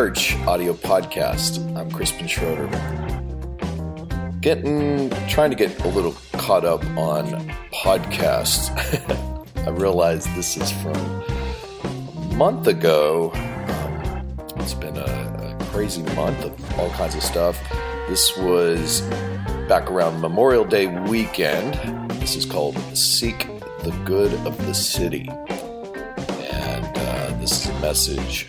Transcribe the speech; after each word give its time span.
Church 0.00 0.34
audio 0.46 0.72
podcast. 0.72 1.58
I'm 1.76 1.90
Crispin 1.90 2.26
Schroeder. 2.26 2.66
Getting, 4.40 5.10
trying 5.28 5.50
to 5.50 5.56
get 5.56 5.78
a 5.84 5.88
little 5.88 6.16
caught 6.32 6.64
up 6.64 6.82
on 6.96 7.26
podcasts. 7.70 8.70
I 9.66 9.68
realize 9.68 10.24
this 10.34 10.56
is 10.56 10.72
from 10.72 10.96
a 10.96 12.34
month 12.34 12.66
ago. 12.66 13.30
Um, 13.34 14.38
it's 14.60 14.72
been 14.72 14.96
a, 14.96 15.02
a 15.60 15.64
crazy 15.66 16.02
month 16.14 16.42
of 16.44 16.78
all 16.78 16.88
kinds 16.92 17.14
of 17.14 17.22
stuff. 17.22 17.60
This 18.08 18.34
was 18.38 19.02
back 19.68 19.90
around 19.90 20.22
Memorial 20.22 20.64
Day 20.64 20.86
weekend. 20.86 21.74
This 22.22 22.36
is 22.36 22.46
called 22.46 22.78
Seek 22.96 23.46
the 23.82 23.94
Good 24.06 24.32
of 24.46 24.56
the 24.66 24.72
City. 24.72 25.28
And 25.28 26.86
uh, 26.86 27.36
this 27.38 27.66
is 27.66 27.68
a 27.68 27.80
message 27.80 28.46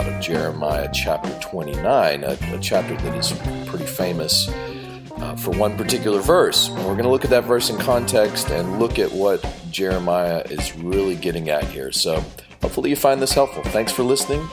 out 0.00 0.08
of 0.10 0.20
Jeremiah 0.20 0.88
chapter 0.94 1.30
29, 1.40 2.24
a, 2.24 2.38
a 2.54 2.58
chapter 2.58 2.96
that 2.96 3.18
is 3.18 3.32
pretty 3.68 3.84
famous 3.84 4.48
uh, 4.48 5.36
for 5.36 5.50
one 5.50 5.76
particular 5.76 6.20
verse. 6.20 6.68
And 6.68 6.78
we're 6.78 6.94
going 6.94 7.02
to 7.02 7.10
look 7.10 7.24
at 7.24 7.30
that 7.30 7.44
verse 7.44 7.68
in 7.68 7.76
context 7.76 8.48
and 8.48 8.78
look 8.78 8.98
at 8.98 9.12
what 9.12 9.44
Jeremiah 9.70 10.42
is 10.48 10.74
really 10.76 11.16
getting 11.16 11.50
at 11.50 11.64
here. 11.64 11.92
So 11.92 12.24
hopefully 12.62 12.88
you 12.88 12.96
find 12.96 13.20
this 13.20 13.34
helpful. 13.34 13.62
Thanks 13.64 13.92
for 13.92 14.02
listening. 14.02 14.48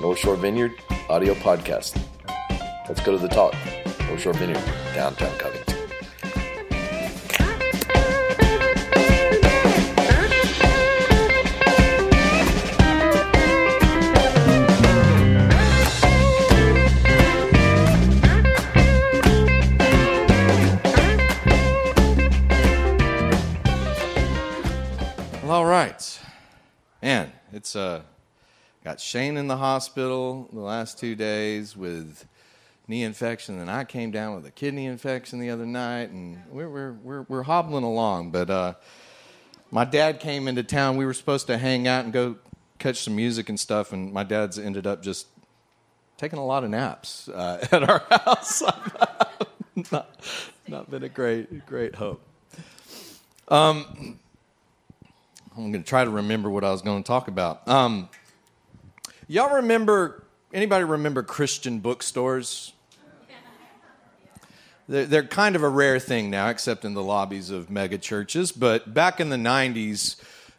North 0.00 0.18
Shore 0.18 0.34
Vineyard 0.34 0.72
audio 1.08 1.34
podcast. 1.34 1.96
Let's 2.88 3.00
go 3.00 3.12
to 3.12 3.18
the 3.18 3.28
talk. 3.28 3.54
North 4.08 4.22
Shore 4.22 4.32
Vineyard, 4.32 4.64
downtown 4.94 5.38
Covington. 5.38 5.69
It's 27.60 27.76
uh 27.76 28.00
got 28.84 28.98
Shane 28.98 29.36
in 29.36 29.46
the 29.46 29.58
hospital 29.58 30.48
the 30.50 30.60
last 30.60 30.98
two 30.98 31.14
days 31.14 31.76
with 31.76 32.26
knee 32.88 33.02
infection, 33.02 33.58
and 33.58 33.70
I 33.70 33.84
came 33.84 34.10
down 34.10 34.34
with 34.34 34.46
a 34.46 34.50
kidney 34.50 34.86
infection 34.86 35.40
the 35.40 35.50
other 35.50 35.66
night, 35.66 36.08
and 36.08 36.42
we're 36.50 36.70
we're 36.70 36.92
we're, 36.92 37.22
we're 37.28 37.42
hobbling 37.42 37.84
along. 37.84 38.30
But 38.30 38.48
uh, 38.48 38.74
my 39.70 39.84
dad 39.84 40.20
came 40.20 40.48
into 40.48 40.62
town. 40.62 40.96
We 40.96 41.04
were 41.04 41.12
supposed 41.12 41.48
to 41.48 41.58
hang 41.58 41.86
out 41.86 42.04
and 42.04 42.14
go 42.14 42.36
catch 42.78 43.02
some 43.02 43.14
music 43.14 43.50
and 43.50 43.60
stuff, 43.60 43.92
and 43.92 44.10
my 44.10 44.24
dad's 44.24 44.58
ended 44.58 44.86
up 44.86 45.02
just 45.02 45.26
taking 46.16 46.38
a 46.38 46.46
lot 46.46 46.64
of 46.64 46.70
naps 46.70 47.28
uh, 47.28 47.66
at 47.72 47.82
our 47.82 48.02
house. 48.08 48.62
not, 49.92 50.18
not 50.66 50.90
been 50.90 51.02
a 51.02 51.10
great 51.10 51.66
great 51.66 51.94
hope. 51.94 52.22
Um, 53.48 54.18
I'm 55.60 55.72
going 55.72 55.84
to 55.84 55.88
try 55.88 56.04
to 56.04 56.10
remember 56.10 56.48
what 56.48 56.64
I 56.64 56.70
was 56.70 56.80
going 56.80 57.02
to 57.02 57.06
talk 57.06 57.28
about. 57.28 57.68
Um, 57.68 58.08
y'all 59.28 59.56
remember? 59.56 60.24
Anybody 60.54 60.84
remember 60.84 61.22
Christian 61.22 61.80
bookstores? 61.80 62.72
They're, 64.88 65.04
they're 65.04 65.22
kind 65.22 65.56
of 65.56 65.62
a 65.62 65.68
rare 65.68 66.00
thing 66.00 66.30
now, 66.30 66.48
except 66.48 66.84
in 66.84 66.94
the 66.94 67.02
lobbies 67.02 67.50
of 67.50 67.68
mega 67.68 67.98
churches. 67.98 68.52
But 68.52 68.94
back 68.94 69.20
in 69.20 69.28
the 69.28 69.36
'90s, 69.36 70.16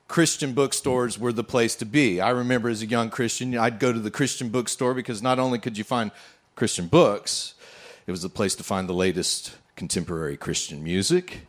Christian 0.08 0.54
bookstores 0.54 1.18
were 1.18 1.34
the 1.34 1.44
place 1.44 1.76
to 1.78 1.86
be. 1.86 2.22
I 2.22 2.30
remember 2.30 2.70
as 2.70 2.84
a 2.84 2.86
young 2.86 3.10
Christian, 3.10 3.58
I'd 3.58 3.80
go 3.80 3.92
to 3.92 4.00
the 4.00 4.12
Christian 4.12 4.50
bookstore 4.50 4.94
because 4.94 5.24
not 5.24 5.40
only 5.40 5.58
could 5.58 5.80
you 5.80 5.84
find 5.84 6.12
Christian 6.56 6.88
books, 6.88 7.56
it 8.06 8.12
was 8.12 8.22
the 8.22 8.30
place 8.30 8.54
to 8.56 8.64
find 8.64 8.88
the 8.88 8.94
latest 8.94 9.56
contemporary 9.76 10.38
Christian 10.38 10.84
music. 10.84 11.48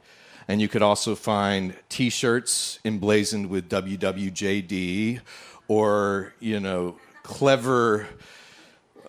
And 0.48 0.60
you 0.60 0.68
could 0.68 0.82
also 0.82 1.14
find 1.14 1.74
t 1.88 2.10
shirts 2.10 2.78
emblazoned 2.84 3.48
with 3.48 3.68
WWJD 3.68 5.20
or, 5.68 6.34
you 6.40 6.60
know, 6.60 6.96
clever 7.22 8.08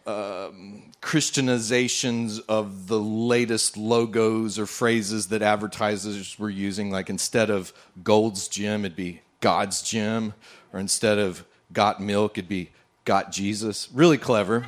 um, 0.05 0.91
Christianizations 1.01 2.39
of 2.47 2.87
the 2.87 2.99
latest 2.99 3.77
logos 3.77 4.57
or 4.57 4.65
phrases 4.65 5.27
that 5.27 5.41
advertisers 5.41 6.37
were 6.37 6.49
using. 6.49 6.91
Like 6.91 7.09
instead 7.09 7.49
of 7.49 7.73
Gold's 8.03 8.47
Gym, 8.47 8.85
it'd 8.85 8.95
be 8.95 9.21
God's 9.41 9.81
Gym. 9.81 10.33
Or 10.71 10.79
instead 10.79 11.19
of 11.19 11.45
Got 11.71 12.01
Milk, 12.01 12.37
it'd 12.37 12.49
be 12.49 12.71
Got 13.05 13.31
Jesus. 13.31 13.89
Really 13.93 14.17
clever. 14.17 14.65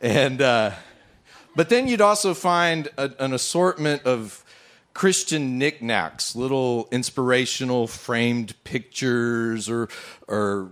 And, 0.00 0.40
uh, 0.40 0.72
but 1.56 1.68
then 1.68 1.88
you'd 1.88 2.00
also 2.00 2.34
find 2.34 2.88
a, 2.96 3.12
an 3.18 3.32
assortment 3.32 4.02
of 4.04 4.44
Christian 4.94 5.58
knickknacks, 5.58 6.36
little 6.36 6.88
inspirational 6.90 7.86
framed 7.86 8.54
pictures 8.64 9.68
or, 9.68 9.88
or 10.28 10.70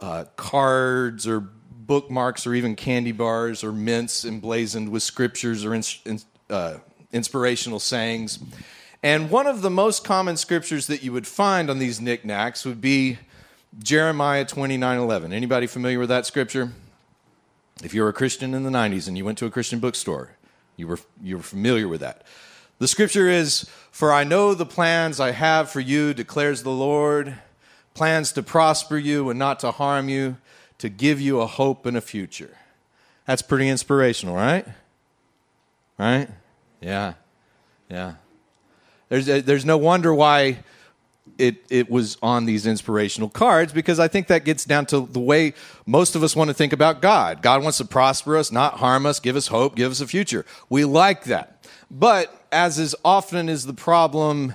uh, 0.00 0.24
cards 0.36 1.26
or 1.26 1.40
bookmarks 1.40 2.46
or 2.46 2.54
even 2.54 2.76
candy 2.76 3.12
bars 3.12 3.64
or 3.64 3.72
mints 3.72 4.24
emblazoned 4.24 4.90
with 4.90 5.02
scriptures 5.02 5.64
or 5.64 5.74
in, 5.74 5.82
uh, 6.50 6.76
inspirational 7.12 7.80
sayings. 7.80 8.38
And 9.02 9.30
one 9.30 9.46
of 9.46 9.62
the 9.62 9.70
most 9.70 10.04
common 10.04 10.36
scriptures 10.36 10.86
that 10.88 11.02
you 11.02 11.12
would 11.12 11.26
find 11.26 11.70
on 11.70 11.78
these 11.78 12.00
knickknacks 12.00 12.64
would 12.64 12.80
be 12.80 13.18
Jeremiah 13.78 14.44
29:11. 14.44 15.32
Anybody 15.32 15.66
familiar 15.66 15.98
with 15.98 16.08
that 16.08 16.26
scripture? 16.26 16.72
If 17.82 17.94
you 17.94 18.02
were 18.02 18.08
a 18.08 18.12
Christian 18.12 18.54
in 18.54 18.64
the 18.64 18.70
90s 18.70 19.06
and 19.06 19.16
you 19.16 19.24
went 19.24 19.38
to 19.38 19.46
a 19.46 19.50
Christian 19.50 19.78
bookstore, 19.78 20.30
you 20.76 20.88
were, 20.88 20.98
you 21.22 21.36
were 21.36 21.42
familiar 21.42 21.86
with 21.86 22.00
that. 22.00 22.24
The 22.78 22.88
scripture 22.88 23.28
is, 23.28 23.68
For 23.90 24.12
I 24.12 24.24
know 24.24 24.54
the 24.54 24.66
plans 24.66 25.18
I 25.20 25.32
have 25.32 25.70
for 25.70 25.80
you, 25.80 26.14
declares 26.14 26.62
the 26.62 26.70
Lord, 26.70 27.34
plans 27.94 28.32
to 28.32 28.42
prosper 28.42 28.96
you 28.96 29.30
and 29.30 29.38
not 29.38 29.60
to 29.60 29.72
harm 29.72 30.08
you, 30.08 30.36
to 30.78 30.88
give 30.88 31.20
you 31.20 31.40
a 31.40 31.46
hope 31.46 31.86
and 31.86 31.96
a 31.96 32.00
future. 32.00 32.56
That's 33.26 33.42
pretty 33.42 33.68
inspirational, 33.68 34.36
right? 34.36 34.66
Right? 35.98 36.28
Yeah. 36.80 37.14
Yeah. 37.90 38.14
There's, 39.08 39.28
uh, 39.28 39.42
there's 39.44 39.64
no 39.64 39.76
wonder 39.76 40.14
why 40.14 40.58
it, 41.38 41.64
it 41.70 41.90
was 41.90 42.16
on 42.22 42.46
these 42.46 42.66
inspirational 42.66 43.28
cards 43.28 43.72
because 43.72 43.98
I 43.98 44.08
think 44.08 44.28
that 44.28 44.44
gets 44.44 44.64
down 44.64 44.86
to 44.86 45.06
the 45.06 45.20
way 45.20 45.54
most 45.86 46.14
of 46.14 46.22
us 46.22 46.34
want 46.34 46.48
to 46.48 46.54
think 46.54 46.72
about 46.72 47.02
God. 47.02 47.42
God 47.42 47.62
wants 47.62 47.78
to 47.78 47.84
prosper 47.84 48.36
us, 48.36 48.52
not 48.52 48.74
harm 48.74 49.06
us, 49.06 49.20
give 49.20 49.36
us 49.36 49.48
hope, 49.48 49.74
give 49.74 49.90
us 49.90 50.00
a 50.00 50.06
future. 50.06 50.44
We 50.68 50.84
like 50.84 51.24
that. 51.24 51.57
But 51.90 52.34
as 52.52 52.78
is 52.78 52.94
often 53.04 53.48
is 53.48 53.66
the 53.66 53.74
problem 53.74 54.54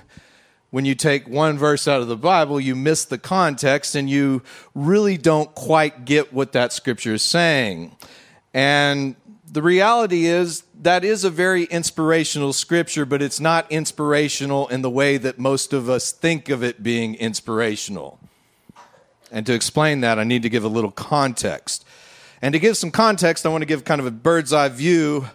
when 0.70 0.84
you 0.84 0.96
take 0.96 1.28
one 1.28 1.56
verse 1.56 1.86
out 1.86 2.00
of 2.00 2.08
the 2.08 2.16
Bible, 2.16 2.60
you 2.60 2.74
miss 2.74 3.04
the 3.04 3.18
context 3.18 3.94
and 3.94 4.10
you 4.10 4.42
really 4.74 5.16
don't 5.16 5.54
quite 5.54 6.04
get 6.04 6.32
what 6.32 6.50
that 6.52 6.72
scripture 6.72 7.14
is 7.14 7.22
saying. 7.22 7.96
And 8.52 9.14
the 9.46 9.62
reality 9.62 10.26
is 10.26 10.64
that 10.82 11.04
is 11.04 11.22
a 11.22 11.30
very 11.30 11.64
inspirational 11.64 12.52
scripture, 12.52 13.06
but 13.06 13.22
it's 13.22 13.38
not 13.38 13.70
inspirational 13.70 14.66
in 14.66 14.82
the 14.82 14.90
way 14.90 15.16
that 15.16 15.38
most 15.38 15.72
of 15.72 15.88
us 15.88 16.10
think 16.10 16.48
of 16.48 16.64
it 16.64 16.82
being 16.82 17.14
inspirational. 17.14 18.18
And 19.30 19.46
to 19.46 19.54
explain 19.54 20.00
that, 20.00 20.18
I 20.18 20.24
need 20.24 20.42
to 20.42 20.48
give 20.48 20.64
a 20.64 20.68
little 20.68 20.90
context. 20.90 21.84
And 22.42 22.52
to 22.52 22.58
give 22.58 22.76
some 22.76 22.90
context, 22.90 23.46
I 23.46 23.48
want 23.48 23.62
to 23.62 23.66
give 23.66 23.84
kind 23.84 24.00
of 24.00 24.06
a 24.08 24.10
bird's 24.10 24.52
eye 24.52 24.68
view 24.70 25.26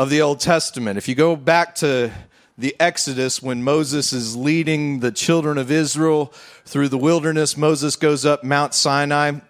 of 0.00 0.08
the 0.08 0.22
Old 0.22 0.40
Testament. 0.40 0.96
If 0.96 1.08
you 1.08 1.14
go 1.14 1.36
back 1.36 1.74
to 1.74 2.10
the 2.56 2.74
Exodus, 2.80 3.42
when 3.42 3.62
Moses 3.62 4.14
is 4.14 4.34
leading 4.34 5.00
the 5.00 5.12
children 5.12 5.58
of 5.58 5.70
Israel 5.70 6.32
through 6.64 6.88
the 6.88 6.96
wilderness, 6.96 7.54
Moses 7.54 7.96
goes 7.96 8.24
up 8.24 8.42
Mount 8.42 8.72
Sinai 8.72 9.40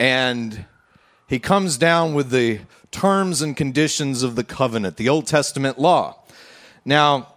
and 0.00 0.64
he 1.28 1.38
comes 1.38 1.76
down 1.76 2.14
with 2.14 2.30
the 2.30 2.60
terms 2.90 3.42
and 3.42 3.54
conditions 3.54 4.22
of 4.22 4.36
the 4.36 4.44
covenant, 4.44 4.96
the 4.96 5.10
Old 5.10 5.26
Testament 5.26 5.78
law. 5.78 6.16
Now, 6.82 7.34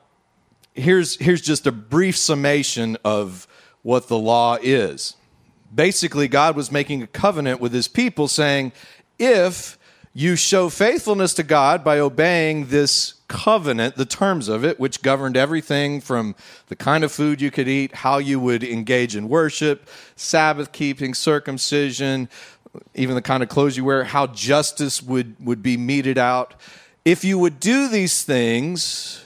here's, 0.73 1.17
here's 1.17 1.41
just 1.41 1.67
a 1.67 1.71
brief 1.73 2.15
summation 2.15 2.95
of 3.03 3.45
what 3.81 4.07
the 4.07 4.17
law 4.17 4.57
is. 4.61 5.17
Basically, 5.75 6.29
God 6.29 6.55
was 6.55 6.71
making 6.71 7.03
a 7.03 7.07
covenant 7.07 7.59
with 7.59 7.73
his 7.73 7.89
people 7.89 8.29
saying, 8.29 8.71
if 9.19 9.76
you 10.17 10.35
show 10.35 10.67
faithfulness 10.67 11.35
to 11.35 11.43
God 11.43 11.83
by 11.83 11.99
obeying 11.99 12.69
this 12.69 13.13
covenant, 13.27 13.97
the 13.97 14.05
terms 14.05 14.47
of 14.47 14.65
it, 14.65 14.79
which 14.79 15.03
governed 15.03 15.37
everything 15.37 16.01
from 16.01 16.33
the 16.69 16.75
kind 16.75 17.03
of 17.03 17.11
food 17.11 17.39
you 17.39 17.51
could 17.51 17.67
eat, 17.67 17.93
how 17.93 18.17
you 18.17 18.39
would 18.39 18.63
engage 18.63 19.15
in 19.15 19.29
worship, 19.29 19.87
Sabbath 20.15 20.71
keeping, 20.71 21.13
circumcision, 21.13 22.29
even 22.95 23.13
the 23.13 23.21
kind 23.21 23.43
of 23.43 23.49
clothes 23.49 23.77
you 23.77 23.85
wear, 23.85 24.05
how 24.05 24.25
justice 24.25 25.03
would, 25.03 25.35
would 25.39 25.61
be 25.61 25.77
meted 25.77 26.17
out. 26.17 26.55
If 27.05 27.23
you 27.23 27.37
would 27.37 27.59
do 27.59 27.87
these 27.87 28.23
things, 28.23 29.23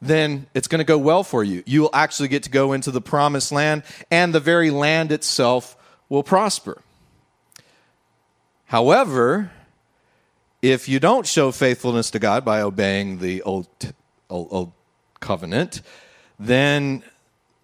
then 0.00 0.48
it's 0.54 0.66
going 0.66 0.80
to 0.80 0.84
go 0.84 0.98
well 0.98 1.22
for 1.22 1.44
you. 1.44 1.62
You 1.66 1.82
will 1.82 1.94
actually 1.94 2.30
get 2.30 2.42
to 2.42 2.50
go 2.50 2.72
into 2.72 2.90
the 2.90 3.00
promised 3.00 3.52
land, 3.52 3.84
and 4.10 4.34
the 4.34 4.40
very 4.40 4.72
land 4.72 5.12
itself 5.12 5.76
will 6.08 6.24
prosper. 6.24 6.82
However, 8.64 9.52
if 10.62 10.88
you 10.88 11.00
don't 11.00 11.26
show 11.26 11.50
faithfulness 11.50 12.10
to 12.12 12.20
God 12.20 12.44
by 12.44 12.62
obeying 12.62 13.18
the 13.18 13.42
old, 13.42 13.66
old, 14.30 14.48
old 14.50 14.72
covenant, 15.20 15.82
then 16.38 17.02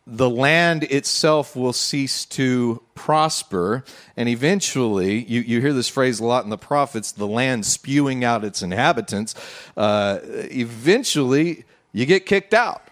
the 0.04 0.28
land 0.28 0.84
itself 0.84 1.54
will 1.54 1.72
cease 1.72 2.24
to 2.24 2.82
prosper. 2.94 3.84
And 4.16 4.28
eventually, 4.28 5.22
you, 5.24 5.42
you 5.42 5.60
hear 5.60 5.72
this 5.72 5.88
phrase 5.88 6.18
a 6.18 6.24
lot 6.24 6.44
in 6.44 6.50
the 6.50 6.58
prophets 6.58 7.12
the 7.12 7.26
land 7.26 7.66
spewing 7.66 8.24
out 8.24 8.42
its 8.42 8.62
inhabitants. 8.62 9.34
Uh, 9.76 10.18
eventually, 10.24 11.64
you 11.92 12.04
get 12.04 12.26
kicked 12.26 12.54
out. 12.54 12.87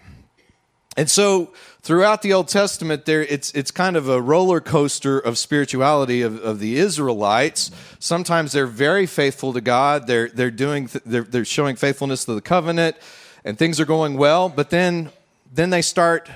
And 0.97 1.11
so, 1.11 1.53
throughout 1.83 2.23
the 2.23 2.33
Old 2.33 2.49
Testament, 2.49 3.05
there 3.05 3.23
it's 3.23 3.53
it's 3.53 3.71
kind 3.71 3.97
of 3.97 4.09
a 4.09 4.21
roller 4.21 4.61
coaster 4.61 5.19
of 5.19 5.37
spirituality 5.37 6.23
of, 6.23 6.43
of 6.43 6.59
the 6.59 6.79
Israelites. 6.79 7.71
Sometimes 7.99 8.53
they're 8.53 8.67
very 8.67 9.07
faithful 9.07 9.53
to 9.53 9.61
God. 9.61 10.07
They're 10.07 10.29
they're 10.29 10.51
doing 10.51 10.89
they're, 11.05 11.23
they're 11.23 11.45
showing 11.45 11.77
faithfulness 11.77 12.25
to 12.25 12.35
the 12.35 12.41
covenant, 12.41 12.97
and 13.45 13.59
things 13.59 13.79
are 13.79 13.85
going 13.85 14.17
well. 14.17 14.49
But 14.49 14.71
then 14.71 15.11
then 15.53 15.71
they 15.71 15.83
start 15.83 16.31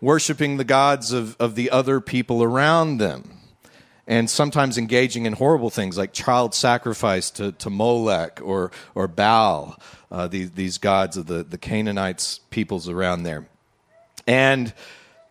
worshiping 0.00 0.56
the 0.56 0.64
gods 0.64 1.12
of, 1.12 1.36
of 1.40 1.54
the 1.54 1.70
other 1.70 2.00
people 2.00 2.42
around 2.42 2.98
them. 2.98 3.38
And 4.06 4.30
sometimes 4.30 4.78
engaging 4.78 5.26
in 5.26 5.34
horrible 5.34 5.70
things 5.70 5.98
like 5.98 6.12
child 6.12 6.54
sacrifice 6.54 7.30
to, 7.32 7.52
to 7.52 7.68
Molech 7.68 8.40
or, 8.42 8.70
or 8.94 9.06
Baal, 9.06 9.78
uh, 10.10 10.28
these, 10.28 10.52
these 10.52 10.78
gods 10.78 11.16
of 11.18 11.26
the, 11.26 11.42
the 11.42 11.58
Canaanites 11.58 12.40
peoples 12.50 12.88
around 12.88 13.24
there. 13.24 13.46
And 14.28 14.74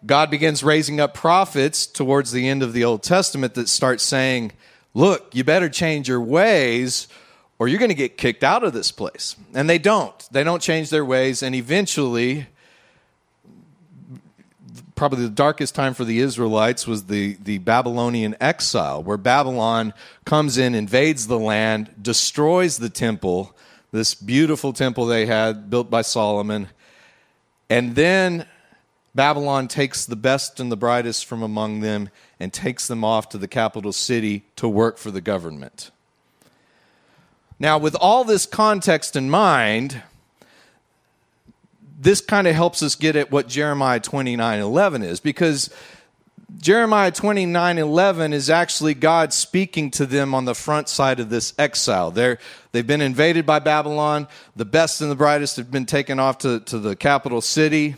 God 0.05 0.31
begins 0.31 0.63
raising 0.63 0.99
up 0.99 1.13
prophets 1.13 1.85
towards 1.85 2.31
the 2.31 2.49
end 2.49 2.63
of 2.63 2.73
the 2.73 2.83
Old 2.83 3.03
Testament 3.03 3.53
that 3.53 3.69
start 3.69 4.01
saying, 4.01 4.51
Look, 4.93 5.35
you 5.35 5.43
better 5.43 5.69
change 5.69 6.09
your 6.09 6.19
ways 6.19 7.07
or 7.59 7.67
you're 7.67 7.79
going 7.79 7.89
to 7.89 7.95
get 7.95 8.17
kicked 8.17 8.43
out 8.43 8.63
of 8.63 8.73
this 8.73 8.91
place. 8.91 9.35
And 9.53 9.69
they 9.69 9.77
don't. 9.77 10.27
They 10.31 10.43
don't 10.43 10.61
change 10.61 10.89
their 10.89 11.05
ways. 11.05 11.43
And 11.43 11.53
eventually, 11.53 12.47
probably 14.95 15.23
the 15.23 15.29
darkest 15.29 15.75
time 15.75 15.93
for 15.93 16.03
the 16.03 16.19
Israelites 16.19 16.87
was 16.87 17.05
the, 17.05 17.37
the 17.43 17.59
Babylonian 17.59 18.35
exile, 18.41 19.03
where 19.03 19.17
Babylon 19.17 19.93
comes 20.25 20.57
in, 20.57 20.73
invades 20.73 21.27
the 21.27 21.39
land, 21.39 21.91
destroys 22.01 22.77
the 22.77 22.89
temple, 22.89 23.55
this 23.91 24.15
beautiful 24.15 24.73
temple 24.73 25.05
they 25.05 25.27
had 25.27 25.69
built 25.69 25.89
by 25.89 26.01
Solomon. 26.01 26.69
And 27.69 27.95
then 27.95 28.47
Babylon 29.17 29.67
takes 29.67 30.05
the 30.05 30.15
best 30.15 30.59
and 30.59 30.71
the 30.71 30.77
brightest 30.77 31.25
from 31.25 31.41
among 31.41 31.79
them 31.79 32.09
and 32.39 32.53
takes 32.53 32.87
them 32.87 33.03
off 33.03 33.29
to 33.29 33.39
the 33.39 33.47
capital 33.47 33.91
city 33.91 34.43
to 34.57 34.69
work 34.69 34.99
for 34.99 35.09
the 35.09 35.21
government. 35.21 35.89
Now, 37.57 37.79
with 37.79 37.95
all 37.95 38.23
this 38.23 38.45
context 38.45 39.15
in 39.15 39.31
mind, 39.31 40.03
this 41.99 42.21
kind 42.21 42.45
of 42.45 42.53
helps 42.53 42.83
us 42.83 42.93
get 42.93 43.15
at 43.15 43.31
what 43.31 43.47
Jeremiah 43.47 43.99
29 43.99 44.59
11 44.59 45.01
is 45.01 45.19
because 45.19 45.71
Jeremiah 46.59 47.09
29 47.09 47.79
11 47.79 48.33
is 48.33 48.51
actually 48.51 48.93
God 48.93 49.33
speaking 49.33 49.89
to 49.91 50.05
them 50.05 50.35
on 50.35 50.45
the 50.45 50.53
front 50.53 50.89
side 50.89 51.19
of 51.19 51.31
this 51.31 51.55
exile. 51.57 52.11
They're, 52.11 52.37
they've 52.71 52.85
been 52.85 53.01
invaded 53.01 53.47
by 53.47 53.57
Babylon. 53.57 54.27
The 54.55 54.63
best 54.63 55.01
and 55.01 55.09
the 55.09 55.15
brightest 55.15 55.57
have 55.57 55.71
been 55.71 55.87
taken 55.87 56.19
off 56.19 56.37
to, 56.39 56.59
to 56.59 56.77
the 56.77 56.95
capital 56.95 57.41
city. 57.41 57.95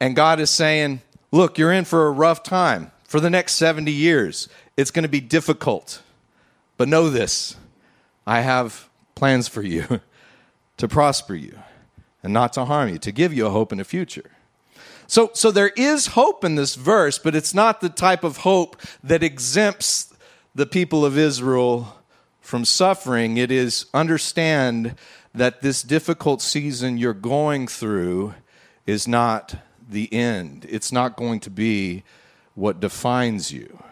And 0.00 0.16
God 0.16 0.40
is 0.40 0.50
saying, 0.50 1.02
Look, 1.32 1.58
you're 1.58 1.72
in 1.72 1.84
for 1.84 2.06
a 2.06 2.10
rough 2.10 2.42
time 2.42 2.90
for 3.04 3.20
the 3.20 3.30
next 3.30 3.54
70 3.54 3.92
years. 3.92 4.48
It's 4.76 4.90
going 4.90 5.04
to 5.04 5.08
be 5.08 5.20
difficult. 5.20 6.02
But 6.76 6.88
know 6.88 7.10
this 7.10 7.56
I 8.26 8.40
have 8.40 8.88
plans 9.14 9.48
for 9.48 9.62
you 9.62 10.00
to 10.78 10.88
prosper 10.88 11.34
you 11.34 11.58
and 12.22 12.32
not 12.32 12.52
to 12.54 12.64
harm 12.64 12.88
you, 12.88 12.98
to 12.98 13.12
give 13.12 13.32
you 13.32 13.46
a 13.46 13.50
hope 13.50 13.72
in 13.72 13.80
a 13.80 13.84
future. 13.84 14.30
So, 15.06 15.30
so 15.34 15.50
there 15.50 15.72
is 15.76 16.08
hope 16.08 16.44
in 16.44 16.54
this 16.54 16.76
verse, 16.76 17.18
but 17.18 17.34
it's 17.34 17.52
not 17.52 17.80
the 17.80 17.88
type 17.88 18.22
of 18.22 18.38
hope 18.38 18.76
that 19.02 19.22
exempts 19.22 20.14
the 20.54 20.66
people 20.66 21.04
of 21.04 21.18
Israel 21.18 21.98
from 22.40 22.64
suffering. 22.64 23.36
It 23.36 23.50
is 23.50 23.86
understand 23.92 24.94
that 25.34 25.62
this 25.62 25.82
difficult 25.82 26.42
season 26.42 26.96
you're 26.96 27.12
going 27.12 27.66
through 27.66 28.34
is 28.86 29.08
not 29.08 29.56
the 29.90 30.12
end. 30.12 30.66
It's 30.68 30.92
not 30.92 31.16
going 31.16 31.40
to 31.40 31.50
be 31.50 32.04
what 32.54 32.80
defines 32.80 33.52
you. 33.52 33.82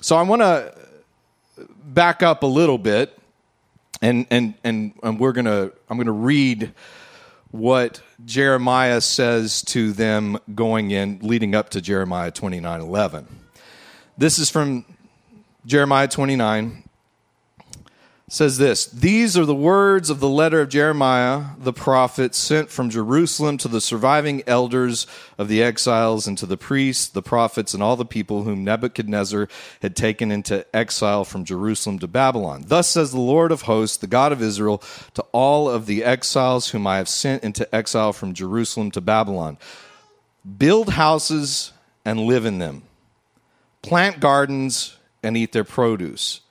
So 0.00 0.16
I 0.16 0.22
want 0.22 0.42
to 0.42 0.74
back 1.84 2.22
up 2.22 2.42
a 2.42 2.46
little 2.46 2.78
bit 2.78 3.16
and 4.00 4.26
and 4.30 4.54
and, 4.64 4.92
and 5.02 5.18
we're 5.18 5.32
going 5.32 5.44
to 5.44 5.72
I'm 5.88 5.96
going 5.96 6.06
to 6.06 6.12
read 6.12 6.72
what 7.52 8.00
Jeremiah 8.24 9.00
says 9.00 9.62
to 9.62 9.92
them 9.92 10.38
going 10.54 10.90
in 10.90 11.20
leading 11.22 11.54
up 11.54 11.70
to 11.70 11.80
Jeremiah 11.80 12.32
29:11. 12.32 13.26
This 14.18 14.38
is 14.38 14.50
from 14.50 14.84
Jeremiah 15.64 16.08
29 16.08 16.81
says 18.32 18.56
this 18.56 18.86
These 18.86 19.36
are 19.36 19.44
the 19.44 19.54
words 19.54 20.08
of 20.08 20.18
the 20.18 20.28
letter 20.28 20.62
of 20.62 20.70
Jeremiah 20.70 21.48
the 21.58 21.72
prophet 21.72 22.34
sent 22.34 22.70
from 22.70 22.88
Jerusalem 22.88 23.58
to 23.58 23.68
the 23.68 23.80
surviving 23.80 24.42
elders 24.46 25.06
of 25.36 25.48
the 25.48 25.62
exiles 25.62 26.26
and 26.26 26.38
to 26.38 26.46
the 26.46 26.56
priests, 26.56 27.08
the 27.08 27.20
prophets, 27.20 27.74
and 27.74 27.82
all 27.82 27.94
the 27.94 28.06
people 28.06 28.44
whom 28.44 28.64
Nebuchadnezzar 28.64 29.48
had 29.82 29.94
taken 29.94 30.32
into 30.32 30.64
exile 30.74 31.26
from 31.26 31.44
Jerusalem 31.44 31.98
to 31.98 32.08
Babylon. 32.08 32.64
Thus 32.66 32.88
says 32.88 33.12
the 33.12 33.20
Lord 33.20 33.52
of 33.52 33.62
hosts, 33.62 33.98
the 33.98 34.06
God 34.06 34.32
of 34.32 34.40
Israel, 34.40 34.82
to 35.12 35.22
all 35.32 35.68
of 35.68 35.84
the 35.84 36.02
exiles 36.02 36.70
whom 36.70 36.86
I 36.86 36.96
have 36.96 37.10
sent 37.10 37.44
into 37.44 37.72
exile 37.74 38.14
from 38.14 38.32
Jerusalem 38.32 38.90
to 38.92 39.02
Babylon. 39.02 39.58
Build 40.56 40.88
houses 40.90 41.72
and 42.02 42.20
live 42.20 42.46
in 42.46 42.58
them, 42.58 42.84
plant 43.82 44.20
gardens 44.20 44.96
and 45.22 45.36
eat 45.36 45.52
their 45.52 45.64
produce 45.64 46.41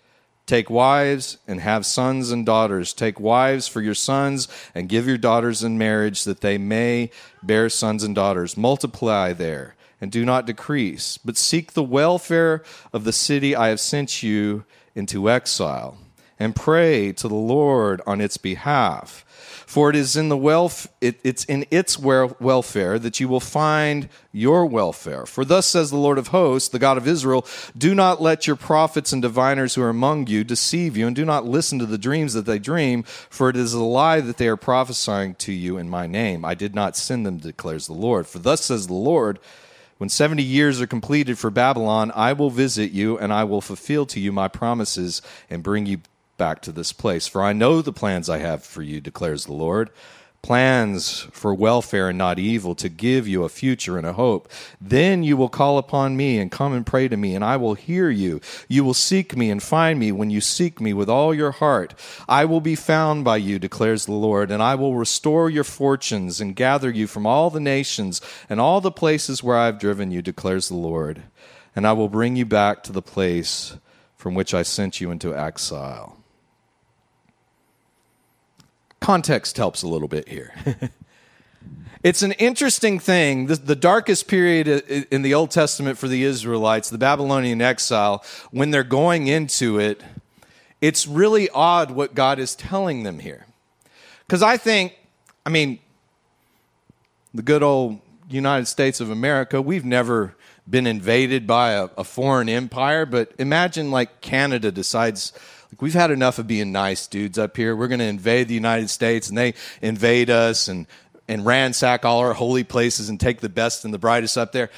Take 0.51 0.70
wives 0.70 1.38
and 1.48 1.62
have 1.62 1.86
sons 1.86 2.29
and 2.29 2.46
daughters. 2.46 2.91
Take 2.91 3.22
wives 3.22 3.70
for 3.70 3.79
your 3.79 3.93
sons 3.93 4.50
and 4.75 4.89
give 4.89 5.08
your 5.08 5.17
daughters 5.17 5.63
in 5.63 5.77
marriage 5.77 6.25
that 6.25 6.41
they 6.41 6.58
may 6.58 7.10
bear 7.41 7.70
sons 7.70 8.03
and 8.03 8.13
daughters. 8.13 8.58
Multiply 8.58 9.31
there 9.31 9.75
and 10.01 10.12
do 10.12 10.25
not 10.25 10.46
decrease, 10.46 11.17
but 11.17 11.38
seek 11.38 11.72
the 11.72 11.81
welfare 11.81 12.63
of 12.91 13.05
the 13.05 13.13
city 13.13 13.55
I 13.55 13.70
have 13.70 13.79
sent 13.79 14.24
you 14.24 14.65
into 14.93 15.29
exile 15.29 15.98
and 16.41 16.55
pray 16.55 17.12
to 17.13 17.27
the 17.27 17.36
Lord 17.36 18.01
on 18.05 18.19
its 18.19 18.38
behalf 18.38 19.25
for 19.71 19.89
it 19.89 19.95
is 19.95 20.17
in 20.17 20.27
the 20.27 20.36
wealth 20.36 20.93
it, 21.00 21.17
it's 21.24 21.45
in 21.45 21.65
its 21.71 21.98
welfare 21.98 23.00
that 23.00 23.21
you 23.21 23.29
will 23.29 23.39
find 23.39 24.10
your 24.33 24.65
welfare. 24.65 25.25
For 25.25 25.45
thus 25.45 25.65
says 25.65 25.89
the 25.89 25.95
Lord 25.95 26.17
of 26.17 26.27
hosts, 26.27 26.67
the 26.67 26.77
God 26.77 26.98
of 26.98 27.07
Israel, 27.07 27.45
do 27.77 27.95
not 27.95 28.21
let 28.21 28.45
your 28.48 28.57
prophets 28.57 29.13
and 29.13 29.21
diviners 29.21 29.75
who 29.75 29.81
are 29.81 29.88
among 29.88 30.27
you 30.27 30.43
deceive 30.43 30.98
you, 30.98 31.07
and 31.07 31.15
do 31.15 31.24
not 31.24 31.45
listen 31.45 31.79
to 31.79 31.86
the 31.86 31.98
dreams 31.98 32.33
that 32.33 32.45
they 32.45 32.60
dream, 32.60 33.03
for 33.03 33.48
it 33.48 33.55
is 33.55 33.71
a 33.71 33.81
lie 33.81 34.19
that 34.19 34.36
they 34.36 34.50
are 34.50 34.57
prophesying 34.57 35.36
to 35.36 35.53
you 35.53 35.77
in 35.77 35.89
my 35.89 36.05
name. 36.05 36.43
I 36.43 36.53
did 36.53 36.75
not 36.75 36.98
send 36.98 37.25
them, 37.25 37.38
declares 37.38 37.88
the 37.88 37.93
Lord. 37.93 38.27
For 38.27 38.39
thus 38.39 38.65
says 38.65 38.88
the 38.88 38.93
Lord, 38.93 39.39
when 40.00 40.10
70 40.10 40.43
years 40.43 40.81
are 40.81 40.88
completed 40.88 41.39
for 41.39 41.50
Babylon, 41.50 42.12
I 42.13 42.33
will 42.33 42.50
visit 42.50 42.91
you 42.91 43.17
and 43.17 43.31
I 43.31 43.45
will 43.45 43.62
fulfill 43.62 44.05
to 44.07 44.19
you 44.19 44.33
my 44.33 44.50
promises 44.50 45.21
and 45.50 45.63
bring 45.63 45.86
you 45.86 46.01
back 46.38 46.62
to 46.64 46.72
this 46.72 46.94
place. 46.94 47.28
For 47.28 47.44
I 47.44 47.54
know 47.54 47.82
the 47.82 47.94
plans 47.94 48.30
I 48.30 48.40
have 48.40 48.64
for 48.64 48.82
you, 48.82 49.02
declares 49.02 49.46
the 49.46 49.54
Lord 49.54 49.90
plans 50.42 51.28
for 51.32 51.54
welfare 51.54 52.10
and 52.10 52.18
not 52.18 52.40
evil, 52.40 52.74
to 52.76 52.90
give 52.90 53.28
you 53.28 53.44
a 53.44 53.50
future 53.50 53.98
and 53.98 54.08
a 54.08 54.14
hope. 54.14 54.50
Then 54.80 55.24
you 55.24 55.38
will 55.38 55.50
call 55.50 55.78
upon 55.78 56.18
me 56.18 56.40
and 56.40 56.52
come 56.52 56.74
and 56.74 56.86
pray 56.86 57.08
to 57.08 57.18
me, 57.18 57.36
and 57.36 57.44
I 57.44 57.58
will 57.58 57.76
hear 57.76 58.10
you. 58.10 58.42
You 58.68 58.84
will 58.84 58.94
seek 58.94 59.36
me 59.36 59.52
and 59.52 59.62
find 59.62 60.00
me 60.00 60.12
when 60.12 60.30
you 60.30 60.42
seek 60.42 60.82
me 60.82 60.94
with 60.94 61.10
all 61.10 61.34
your 61.34 61.52
heart. 61.52 61.94
I 62.28 62.46
will 62.46 62.62
be 62.62 62.76
found 62.76 63.24
by 63.24 63.38
you, 63.38 63.60
declares 63.60 64.06
the 64.06 64.14
Lord, 64.14 64.52
and 64.52 64.64
I 64.64 64.76
will 64.76 64.96
restore 64.96 65.50
your 65.50 65.64
fortunes 65.64 66.42
and 66.42 66.56
gather 66.56 66.90
you 66.90 67.08
from 67.08 67.28
all 67.28 67.50
the 67.50 67.60
nations 67.60 68.22
and 68.50 68.60
all 68.60 68.82
the 68.82 68.92
places 68.92 69.44
where 69.44 69.58
I 69.58 69.68
have 69.68 69.80
driven 69.80 70.12
you, 70.12 70.22
declares 70.22 70.70
the 70.70 70.76
Lord. 70.76 71.24
And 71.76 71.88
I 71.88 71.94
will 71.94 72.10
bring 72.10 72.36
you 72.36 72.46
back 72.46 72.84
to 72.84 72.92
the 72.92 73.02
place 73.02 73.78
from 74.16 74.34
which 74.34 74.54
I 74.54 74.64
sent 74.64 75.00
you 75.00 75.12
into 75.12 75.36
exile 75.36 76.21
context 79.01 79.58
helps 79.58 79.84
a 79.84 79.88
little 79.88 80.08
bit 80.08 80.29
here. 80.29 80.53
it's 82.03 82.22
an 82.22 82.31
interesting 82.34 83.00
thing. 83.00 83.48
The, 83.48 83.55
the, 83.55 83.75
darkest 83.75 84.27
period 84.27 84.67
in 85.12 85.24
the 85.24 85.34
Old 85.34 85.51
Testament 85.51 85.98
for 85.98 86.08
the 86.08 86.24
Israelites, 86.24 86.89
the 86.89 86.98
Babylonian 86.98 87.62
exile, 87.62 88.24
when 88.51 88.72
they're 88.72 88.84
going 88.84 89.27
into 89.27 89.79
it, 89.79 90.01
it's 90.79 91.05
really 91.05 91.50
odd 91.50 91.91
what 91.91 92.15
God 92.15 92.39
is 92.39 92.55
telling 92.55 93.03
them 93.03 93.20
here. 93.20 93.46
Because 94.25 94.41
I 94.41 94.55
think, 94.55 94.96
I 95.46 95.50
mean, 95.50 95.79
the 97.34 97.41
good 97.41 97.63
old 97.63 98.00
United 98.29 98.65
States 98.65 99.00
of 99.00 99.10
America. 99.10 99.62
We've 99.62 99.86
never 99.86 100.36
been 100.70 100.88
invaded 100.88 101.48
by 101.48 101.72
a, 101.72 101.89
a 101.98 102.03
foreign 102.03 102.50
empire, 102.50 103.05
but 103.05 103.31
imagine 103.38 103.91
like 103.91 104.22
Canada 104.22 104.72
decides 104.72 105.34
like 105.72 105.82
we've 105.82 105.94
had 105.94 106.12
enough 106.12 106.40
of 106.40 106.48
being 106.48 106.72
nice 106.72 107.08
dudes 107.08 107.38
up 107.38 107.56
here. 107.56 107.75
We're 107.75 107.88
going 107.88 108.00
to 108.00 108.06
invade 108.06 108.48
the 108.48 108.54
United 108.54 108.90
States 108.90 109.30
and 109.30 109.38
they 109.38 109.54
invade 109.82 110.30
us 110.30 110.68
and 110.68 110.88
and 111.28 111.46
ransack 111.46 112.04
all 112.04 112.20
our 112.20 112.34
holy 112.34 112.66
places 112.66 113.08
and 113.08 113.18
take 113.18 113.40
the 113.40 113.48
best 113.48 113.86
and 113.86 113.94
the 113.94 114.00
brightest 114.00 114.38
up 114.38 114.51
there. 114.51 114.70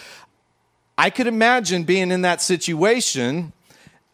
I 0.98 1.10
could 1.10 1.26
imagine 1.26 1.84
being 1.84 2.12
in 2.12 2.22
that 2.22 2.42
situation 2.42 3.54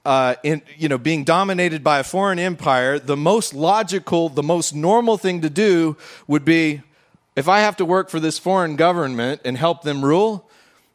uh, 0.05 0.36
in, 0.43 0.62
you 0.77 0.88
know, 0.88 0.98
being 0.98 1.25
dominated 1.25 1.83
by 1.83 2.00
a 2.00 2.03
foreign 2.03 2.39
empire, 2.39 2.98
the 2.98 3.17
most 3.17 3.53
logical, 3.53 4.29
the 4.29 4.43
most 4.43 4.74
normal 4.74 5.17
thing 5.17 5.41
to 5.41 5.50
do 5.50 5.98
would 6.27 6.45
be 6.45 6.81
if 7.36 7.50
I 7.50 7.59
have 7.59 7.75
to 7.77 7.86
work 7.86 8.09
for 8.09 8.19
this 8.19 8.39
foreign 8.39 8.75
government 8.75 9.41
and 9.43 9.57
help 9.57 9.81
them 9.81 10.03
rule, 10.03 10.50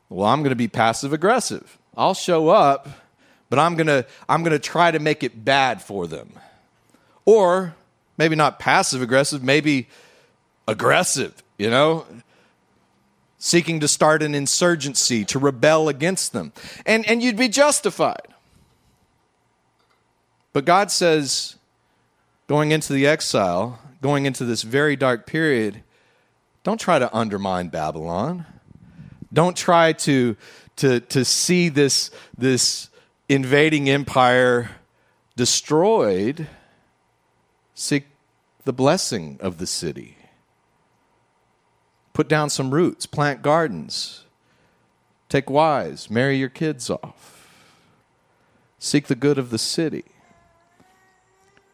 well, 0.09 0.27
I'm 0.27 0.41
going 0.41 0.51
to 0.51 0.57
be 0.57 0.69
passive 0.69 1.13
aggressive. 1.13 1.79
I'll 1.97 2.15
show 2.15 2.49
up, 2.49 2.89
but 3.55 3.61
I'm 3.61 3.77
going 3.77 3.87
to 3.87 4.05
I'm 4.29 4.43
going 4.43 4.51
to 4.51 4.59
try 4.59 4.91
to 4.91 4.99
make 4.99 5.23
it 5.23 5.45
bad 5.45 5.81
for 5.81 6.09
them. 6.09 6.33
Or 7.25 7.77
maybe 8.19 8.35
not 8.35 8.59
passive 8.59 9.01
aggressive, 9.01 9.45
maybe 9.45 9.87
aggressive, 10.67 11.41
you 11.57 11.71
know? 11.71 12.05
Seeking 13.39 13.79
to 13.79 13.87
start 13.87 14.25
an 14.25 14.35
insurgency, 14.35 15.25
to 15.27 15.39
rebel 15.39 15.89
against 15.89 16.33
them. 16.33 16.53
And, 16.85 17.09
and 17.09 17.23
you'd 17.23 17.37
be 17.37 17.49
justified. 17.49 18.27
But 20.53 20.65
God 20.65 20.91
says, 20.91 21.55
going 22.49 22.73
into 22.73 22.93
the 22.93 23.07
exile, 23.07 23.79
going 24.03 24.27
into 24.27 24.45
this 24.45 24.63
very 24.63 24.97
dark 24.97 25.27
period, 25.27 25.85
don't 26.65 26.81
try 26.81 26.99
to 26.99 27.15
undermine 27.17 27.69
Babylon. 27.69 28.47
Don't 29.33 29.57
try 29.57 29.93
to, 29.93 30.37
to, 30.77 30.99
to 30.99 31.25
see 31.25 31.69
this, 31.69 32.11
this 32.37 32.91
invading 33.29 33.89
empire 33.89 34.71
destroyed. 35.37 36.49
Seek 37.75 38.07
the 38.65 38.73
blessing 38.73 39.39
of 39.41 39.59
the 39.59 39.67
city. 39.67 40.17
Put 42.13 42.29
down 42.29 42.49
some 42.49 42.73
roots, 42.73 43.07
plant 43.07 43.43
gardens, 43.43 44.25
take 45.29 45.51
wives, 45.51 46.09
marry 46.09 46.37
your 46.37 46.49
kids 46.49 46.89
off. 46.89 47.33
Seek 48.79 49.09
the 49.09 49.17
good 49.17 49.39
of 49.39 49.51
the 49.51 49.59
city. 49.59 50.05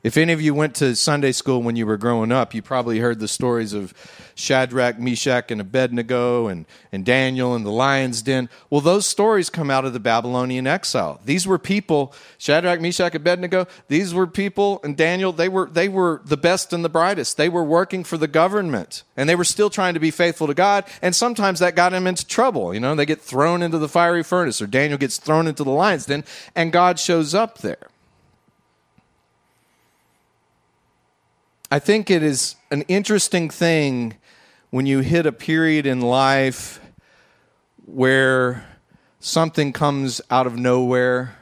If 0.02 0.16
any 0.16 0.32
of 0.32 0.40
you 0.40 0.54
went 0.54 0.74
to 0.76 0.96
Sunday 0.96 1.32
school 1.32 1.62
when 1.62 1.76
you 1.76 1.86
were 1.86 1.98
growing 1.98 2.32
up, 2.32 2.54
you 2.54 2.62
probably 2.62 3.00
heard 3.00 3.20
the 3.20 3.28
stories 3.28 3.74
of 3.74 3.92
Shadrach, 4.34 4.98
Meshach, 4.98 5.50
and 5.50 5.60
Abednego, 5.60 6.46
and, 6.46 6.64
and 6.90 7.04
Daniel 7.04 7.54
and 7.54 7.66
the 7.66 7.70
lion's 7.70 8.22
den. 8.22 8.48
Well, 8.70 8.80
those 8.80 9.04
stories 9.04 9.50
come 9.50 9.70
out 9.70 9.84
of 9.84 9.92
the 9.92 10.00
Babylonian 10.00 10.66
exile. 10.66 11.20
These 11.26 11.46
were 11.46 11.58
people, 11.58 12.14
Shadrach, 12.38 12.80
Meshach, 12.80 13.14
Abednego, 13.14 13.66
these 13.88 14.14
were 14.14 14.26
people, 14.26 14.80
and 14.82 14.96
Daniel, 14.96 15.32
they 15.32 15.50
were, 15.50 15.68
they 15.68 15.90
were 15.90 16.22
the 16.24 16.38
best 16.38 16.72
and 16.72 16.82
the 16.82 16.88
brightest. 16.88 17.36
They 17.36 17.50
were 17.50 17.64
working 17.64 18.02
for 18.02 18.16
the 18.16 18.28
government, 18.28 19.02
and 19.18 19.28
they 19.28 19.36
were 19.36 19.44
still 19.44 19.68
trying 19.68 19.92
to 19.92 20.00
be 20.00 20.10
faithful 20.10 20.46
to 20.46 20.54
God, 20.54 20.86
and 21.02 21.14
sometimes 21.14 21.58
that 21.58 21.76
got 21.76 21.92
them 21.92 22.06
into 22.06 22.26
trouble. 22.26 22.72
You 22.72 22.80
know, 22.80 22.94
they 22.94 23.04
get 23.04 23.20
thrown 23.20 23.60
into 23.60 23.76
the 23.76 23.88
fiery 23.88 24.22
furnace, 24.22 24.62
or 24.62 24.66
Daniel 24.66 24.96
gets 24.96 25.18
thrown 25.18 25.46
into 25.46 25.62
the 25.62 25.70
lion's 25.70 26.06
den, 26.06 26.24
and 26.56 26.72
God 26.72 26.98
shows 26.98 27.34
up 27.34 27.58
there. 27.58 27.89
I 31.72 31.78
think 31.78 32.10
it 32.10 32.24
is 32.24 32.56
an 32.72 32.82
interesting 32.88 33.48
thing 33.48 34.16
when 34.70 34.86
you 34.86 35.00
hit 35.00 35.24
a 35.24 35.30
period 35.30 35.86
in 35.86 36.00
life 36.00 36.80
where 37.86 38.66
something 39.20 39.72
comes 39.72 40.20
out 40.32 40.48
of 40.48 40.58
nowhere, 40.58 41.36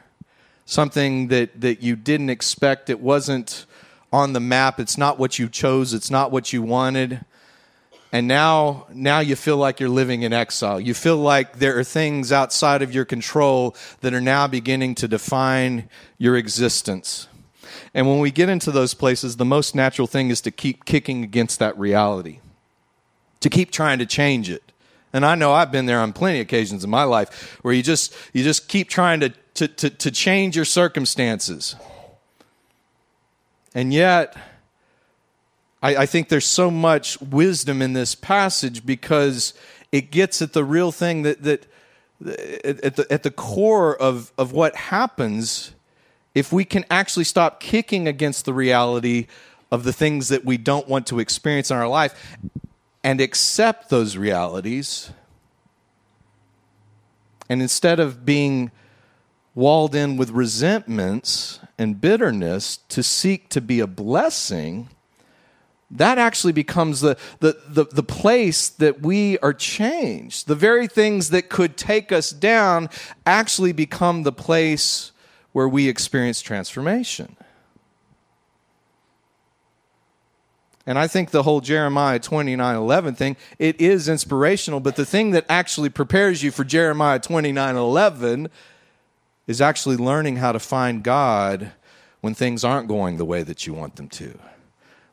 something 0.65 1.29
that, 1.29 1.59
that 1.61 1.81
you 1.81 1.95
didn't 1.95 2.29
expect, 2.29 2.91
it 2.91 2.99
wasn't 2.99 3.65
on 4.13 4.33
the 4.33 4.39
map, 4.39 4.79
it's 4.79 4.99
not 4.99 5.17
what 5.17 5.39
you 5.39 5.49
chose, 5.49 5.95
it's 5.95 6.11
not 6.11 6.31
what 6.31 6.53
you 6.53 6.61
wanted. 6.61 7.25
And 8.11 8.27
now, 8.27 8.85
now 8.93 9.21
you 9.21 9.35
feel 9.35 9.57
like 9.57 9.79
you're 9.79 9.89
living 9.89 10.21
in 10.21 10.31
exile. 10.31 10.79
You 10.79 10.93
feel 10.93 11.17
like 11.17 11.57
there 11.57 11.79
are 11.79 11.83
things 11.83 12.31
outside 12.31 12.83
of 12.83 12.93
your 12.93 13.05
control 13.05 13.75
that 14.01 14.13
are 14.13 14.21
now 14.21 14.45
beginning 14.45 14.93
to 14.95 15.07
define 15.07 15.89
your 16.19 16.37
existence. 16.37 17.27
And 17.93 18.07
when 18.07 18.19
we 18.19 18.31
get 18.31 18.49
into 18.49 18.71
those 18.71 18.93
places, 18.93 19.37
the 19.37 19.45
most 19.45 19.75
natural 19.75 20.07
thing 20.07 20.29
is 20.29 20.41
to 20.41 20.51
keep 20.51 20.85
kicking 20.85 21.23
against 21.23 21.59
that 21.59 21.77
reality, 21.77 22.39
to 23.39 23.49
keep 23.49 23.71
trying 23.71 23.99
to 23.99 24.05
change 24.05 24.49
it. 24.49 24.71
And 25.11 25.25
I 25.25 25.35
know 25.35 25.51
I've 25.51 25.71
been 25.71 25.87
there 25.87 25.99
on 25.99 26.13
plenty 26.13 26.39
of 26.39 26.43
occasions 26.43 26.83
in 26.83 26.89
my 26.89 27.03
life 27.03 27.57
where 27.63 27.73
you 27.73 27.81
just 27.81 28.15
you 28.31 28.43
just 28.43 28.67
keep 28.67 28.89
trying 28.89 29.19
to 29.21 29.33
to, 29.55 29.67
to, 29.67 29.89
to 29.89 30.11
change 30.11 30.55
your 30.55 30.65
circumstances. 30.65 31.75
And 33.73 33.93
yet, 33.93 34.35
I, 35.81 35.97
I 35.97 36.05
think 36.05 36.29
there's 36.29 36.45
so 36.45 36.69
much 36.71 37.19
wisdom 37.21 37.81
in 37.81 37.93
this 37.93 38.15
passage 38.15 38.85
because 38.85 39.53
it 39.91 40.11
gets 40.11 40.41
at 40.41 40.53
the 40.53 40.63
real 40.63 40.91
thing 40.91 41.23
that 41.23 41.43
that 41.43 41.65
at 42.21 42.95
the, 42.95 43.07
at 43.09 43.23
the 43.23 43.31
core 43.31 43.95
of, 43.95 44.31
of 44.37 44.51
what 44.51 44.75
happens 44.75 45.73
if 46.39 46.53
we 46.53 46.63
can 46.63 46.85
actually 46.89 47.25
stop 47.25 47.59
kicking 47.59 48.07
against 48.07 48.45
the 48.45 48.53
reality 48.53 49.27
of 49.71 49.83
the 49.83 49.93
things 49.93 50.29
that 50.29 50.45
we 50.45 50.57
don't 50.57 50.87
want 50.87 51.05
to 51.07 51.19
experience 51.19 51.69
in 51.69 51.77
our 51.77 51.87
life 51.87 52.37
and 53.03 53.19
accept 53.19 53.89
those 53.89 54.15
realities, 54.17 55.11
and 57.49 57.61
instead 57.61 57.99
of 57.99 58.25
being 58.25 58.71
walled 59.53 59.93
in 59.93 60.15
with 60.15 60.29
resentments 60.31 61.59
and 61.77 61.99
bitterness 61.99 62.77
to 62.87 63.03
seek 63.03 63.49
to 63.49 63.59
be 63.59 63.79
a 63.79 63.87
blessing, 63.87 64.87
that 65.91 66.17
actually 66.17 66.53
becomes 66.53 67.01
the, 67.01 67.17
the, 67.39 67.57
the, 67.67 67.85
the, 67.85 68.03
place 68.03 68.69
that 68.69 69.01
we 69.01 69.37
are 69.39 69.53
changed. 69.53 70.47
The 70.47 70.55
very 70.55 70.87
things 70.87 71.31
that 71.31 71.49
could 71.49 71.75
take 71.75 72.11
us 72.11 72.29
down 72.29 72.89
actually 73.25 73.73
become 73.73 74.23
the 74.23 74.31
place 74.31 75.11
where 75.51 75.67
we 75.67 75.87
experience 75.87 76.41
transformation. 76.41 77.35
And 80.85 80.97
I 80.97 81.07
think 81.07 81.29
the 81.29 81.43
whole 81.43 81.61
Jeremiah 81.61 82.19
29 82.19 82.75
11 82.75 83.15
thing, 83.15 83.37
it 83.59 83.79
is 83.79 84.09
inspirational, 84.09 84.79
but 84.79 84.95
the 84.95 85.05
thing 85.05 85.31
that 85.31 85.45
actually 85.47 85.89
prepares 85.89 86.41
you 86.41 86.49
for 86.49 86.63
Jeremiah 86.63 87.19
29 87.19 87.75
11 87.75 88.49
is 89.45 89.61
actually 89.61 89.97
learning 89.97 90.37
how 90.37 90.51
to 90.51 90.59
find 90.59 91.03
God 91.03 91.71
when 92.21 92.33
things 92.33 92.63
aren't 92.63 92.87
going 92.87 93.17
the 93.17 93.25
way 93.25 93.43
that 93.43 93.67
you 93.67 93.73
want 93.73 93.97
them 93.97 94.09
to. 94.09 94.37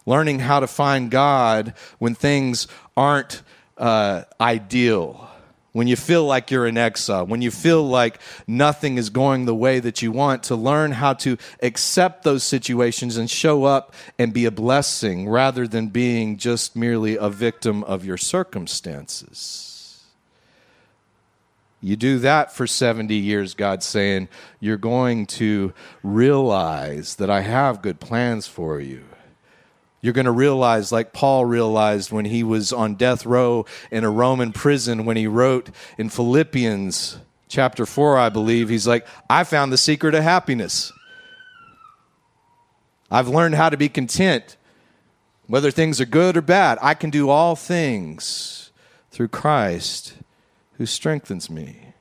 Learning 0.06 0.38
how 0.38 0.60
to 0.60 0.66
find 0.66 1.10
God 1.10 1.74
when 1.98 2.14
things 2.14 2.68
aren't 2.96 3.42
uh, 3.76 4.22
ideal 4.40 5.28
when 5.76 5.86
you 5.86 5.94
feel 5.94 6.24
like 6.24 6.50
you're 6.50 6.66
in 6.66 6.78
exile, 6.78 7.26
when 7.26 7.42
you 7.42 7.50
feel 7.50 7.86
like 7.86 8.18
nothing 8.46 8.96
is 8.96 9.10
going 9.10 9.44
the 9.44 9.54
way 9.54 9.78
that 9.78 10.00
you 10.00 10.10
want, 10.10 10.42
to 10.42 10.56
learn 10.56 10.90
how 10.90 11.12
to 11.12 11.36
accept 11.62 12.22
those 12.22 12.42
situations 12.42 13.18
and 13.18 13.28
show 13.28 13.64
up 13.64 13.92
and 14.18 14.32
be 14.32 14.46
a 14.46 14.50
blessing 14.50 15.28
rather 15.28 15.68
than 15.68 15.88
being 15.88 16.38
just 16.38 16.76
merely 16.76 17.18
a 17.18 17.28
victim 17.28 17.84
of 17.84 18.06
your 18.06 18.16
circumstances. 18.16 20.02
You 21.82 21.94
do 21.94 22.20
that 22.20 22.56
for 22.56 22.66
70 22.66 23.14
years, 23.14 23.52
God's 23.52 23.84
saying, 23.84 24.30
you're 24.58 24.78
going 24.78 25.26
to 25.26 25.74
realize 26.02 27.16
that 27.16 27.28
I 27.28 27.42
have 27.42 27.82
good 27.82 28.00
plans 28.00 28.46
for 28.46 28.80
you 28.80 29.04
you're 30.00 30.12
going 30.12 30.26
to 30.26 30.32
realize, 30.32 30.92
like 30.92 31.12
Paul 31.12 31.44
realized 31.44 32.12
when 32.12 32.26
he 32.26 32.42
was 32.42 32.72
on 32.72 32.94
death 32.94 33.26
row 33.26 33.66
in 33.90 34.04
a 34.04 34.10
Roman 34.10 34.52
prison, 34.52 35.04
when 35.04 35.16
he 35.16 35.26
wrote 35.26 35.70
in 35.98 36.08
Philippians 36.08 37.18
chapter 37.48 37.86
4, 37.86 38.18
I 38.18 38.28
believe, 38.28 38.68
he's 38.68 38.86
like, 38.86 39.06
I 39.28 39.44
found 39.44 39.72
the 39.72 39.78
secret 39.78 40.14
of 40.14 40.22
happiness. 40.22 40.92
I've 43.10 43.28
learned 43.28 43.54
how 43.54 43.68
to 43.68 43.76
be 43.76 43.88
content. 43.88 44.56
Whether 45.46 45.70
things 45.70 46.00
are 46.00 46.06
good 46.06 46.36
or 46.36 46.42
bad, 46.42 46.78
I 46.82 46.94
can 46.94 47.10
do 47.10 47.30
all 47.30 47.54
things 47.54 48.72
through 49.10 49.28
Christ 49.28 50.14
who 50.72 50.86
strengthens 50.86 51.48
me. 51.48 51.94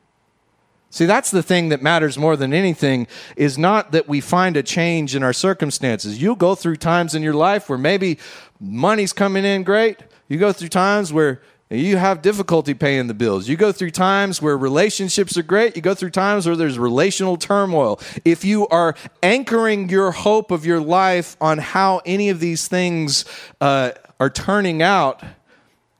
See, 0.96 1.06
that's 1.06 1.30
the 1.30 1.44
thing 1.44 1.68
that 1.70 1.82
matters 1.82 2.18
more 2.18 2.38
than 2.38 2.54
anything 2.54 3.08
is 3.36 3.58
not 3.58 3.92
that 3.92 4.08
we 4.08 4.22
find 4.22 4.56
a 4.56 4.64
change 4.64 5.14
in 5.14 5.24
our 5.24 5.34
circumstances. 5.34 6.22
You'll 6.22 6.38
go 6.38 6.56
through 6.56 6.78
times 6.78 7.14
in 7.14 7.22
your 7.22 7.34
life 7.34 7.68
where 7.68 7.78
maybe 7.78 8.18
money's 8.62 9.12
coming 9.12 9.44
in 9.44 9.64
great. 9.64 10.00
You 10.30 10.38
go 10.38 10.54
through 10.54 10.70
times 10.70 11.12
where 11.12 11.42
you 11.70 11.98
have 11.98 12.22
difficulty 12.22 12.74
paying 12.74 13.08
the 13.08 13.14
bills. 13.14 13.50
You 13.50 13.58
go 13.58 13.74
through 13.74 13.92
times 13.92 14.42
where 14.42 14.58
relationships 14.58 15.36
are 15.36 15.44
great. 15.44 15.76
You 15.76 15.82
go 15.82 15.96
through 15.96 16.12
times 16.12 16.46
where 16.46 16.56
there's 16.56 16.80
relational 16.80 17.36
turmoil. 17.36 18.00
If 18.24 18.46
you 18.46 18.66
are 18.70 18.96
anchoring 19.22 19.90
your 19.90 20.12
hope 20.12 20.50
of 20.50 20.66
your 20.66 20.80
life 20.80 21.36
on 21.42 21.58
how 21.58 22.04
any 22.06 22.30
of 22.30 22.40
these 22.40 22.70
things 22.70 23.26
uh, 23.60 23.92
are 24.22 24.30
turning 24.30 24.82
out, 24.82 25.22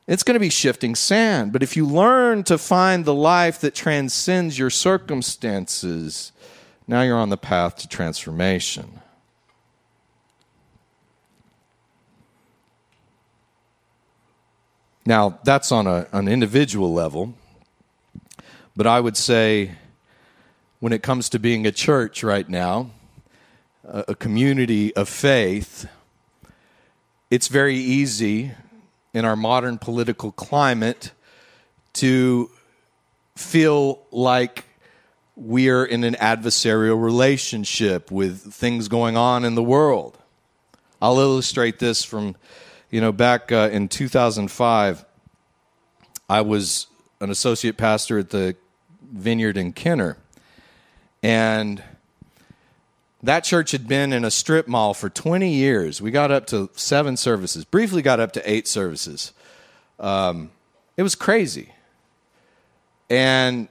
It's 0.06 0.22
going 0.22 0.34
to 0.34 0.40
be 0.40 0.50
shifting 0.50 0.94
sand. 0.94 1.52
But 1.52 1.62
if 1.62 1.76
you 1.76 1.84
learn 1.84 2.44
to 2.44 2.58
find 2.58 3.04
the 3.04 3.14
life 3.14 3.60
that 3.60 3.74
transcends 3.74 4.58
your 4.58 4.70
circumstances, 4.70 6.32
now 6.86 7.02
you're 7.02 7.18
on 7.18 7.30
the 7.30 7.36
path 7.36 7.76
to 7.78 7.88
transformation. 7.88 9.00
Now, 15.04 15.38
that's 15.44 15.70
on 15.70 15.86
a, 15.86 16.08
an 16.12 16.28
individual 16.28 16.92
level. 16.92 17.34
But 18.76 18.86
I 18.86 19.00
would 19.00 19.16
say, 19.16 19.72
when 20.80 20.92
it 20.92 21.02
comes 21.02 21.28
to 21.30 21.38
being 21.38 21.66
a 21.66 21.72
church 21.72 22.22
right 22.22 22.48
now, 22.48 22.90
a, 23.84 24.04
a 24.08 24.14
community 24.14 24.94
of 24.94 25.08
faith, 25.08 25.88
it's 27.30 27.48
very 27.48 27.76
easy 27.76 28.52
in 29.16 29.24
our 29.24 29.34
modern 29.34 29.78
political 29.78 30.30
climate 30.30 31.10
to 31.94 32.50
feel 33.34 33.98
like 34.10 34.64
we're 35.36 35.86
in 35.86 36.04
an 36.04 36.12
adversarial 36.16 37.02
relationship 37.02 38.10
with 38.10 38.52
things 38.52 38.88
going 38.88 39.16
on 39.16 39.42
in 39.42 39.54
the 39.54 39.62
world. 39.62 40.18
I'll 41.00 41.18
illustrate 41.18 41.78
this 41.78 42.04
from, 42.04 42.36
you 42.90 43.00
know, 43.00 43.10
back 43.10 43.50
uh, 43.50 43.70
in 43.72 43.88
2005, 43.88 45.06
I 46.28 46.42
was 46.42 46.86
an 47.18 47.30
associate 47.30 47.78
pastor 47.78 48.18
at 48.18 48.28
the 48.28 48.54
vineyard 49.00 49.56
in 49.56 49.72
Kenner. 49.72 50.18
And 51.22 51.82
that 53.26 53.44
church 53.44 53.72
had 53.72 53.86
been 53.86 54.12
in 54.12 54.24
a 54.24 54.30
strip 54.30 54.68
mall 54.68 54.94
for 54.94 55.08
20 55.08 55.52
years. 55.52 56.00
We 56.00 56.10
got 56.10 56.30
up 56.30 56.46
to 56.48 56.70
seven 56.74 57.16
services, 57.16 57.64
briefly 57.64 58.02
got 58.02 58.20
up 58.20 58.32
to 58.32 58.50
eight 58.50 58.66
services. 58.68 59.32
Um, 59.98 60.50
it 60.96 61.02
was 61.02 61.14
crazy. 61.14 61.72
And 63.08 63.68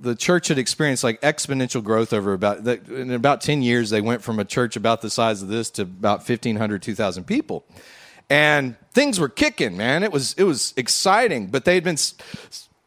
the 0.00 0.14
church 0.14 0.48
had 0.48 0.58
experienced 0.58 1.04
like 1.04 1.20
exponential 1.20 1.82
growth 1.82 2.12
over 2.12 2.32
about 2.32 2.66
in 2.66 3.10
about 3.12 3.40
10 3.40 3.62
years 3.62 3.90
they 3.90 4.00
went 4.00 4.22
from 4.22 4.38
a 4.38 4.44
church 4.44 4.76
about 4.76 5.02
the 5.02 5.10
size 5.10 5.42
of 5.42 5.48
this 5.48 5.68
to 5.70 5.82
about 5.82 6.20
1500 6.20 6.80
2000 6.80 7.24
people 7.24 7.64
and 8.30 8.74
things 8.92 9.20
were 9.20 9.28
kicking 9.28 9.76
man 9.76 10.02
it 10.02 10.10
was 10.10 10.34
it 10.38 10.44
was 10.44 10.72
exciting 10.78 11.48
but 11.48 11.66
they'd 11.66 11.84
been 11.84 11.98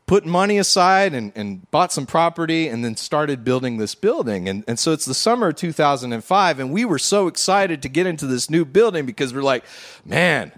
put 0.06 0.26
money 0.26 0.58
aside 0.58 1.14
and, 1.14 1.32
and 1.36 1.70
bought 1.72 1.92
some 1.92 2.06
property 2.06 2.68
and 2.68 2.86
then 2.86 2.96
started 2.96 3.44
building 3.44 3.78
this 3.78 3.96
building. 3.96 4.48
And, 4.48 4.64
and 4.68 4.78
so 4.78 4.92
it's 4.92 5.06
the 5.06 5.16
summer 5.16 5.48
of 5.48 5.56
2005, 5.56 6.60
and 6.60 6.72
we 6.72 6.86
were 6.86 7.00
so 7.00 7.28
excited 7.28 7.82
to 7.82 7.90
get 7.90 8.06
into 8.06 8.28
this 8.28 8.50
new 8.50 8.66
building 8.66 9.06
because 9.06 9.34
we're 9.34 9.42
like, 9.42 9.66
man, 10.06 10.52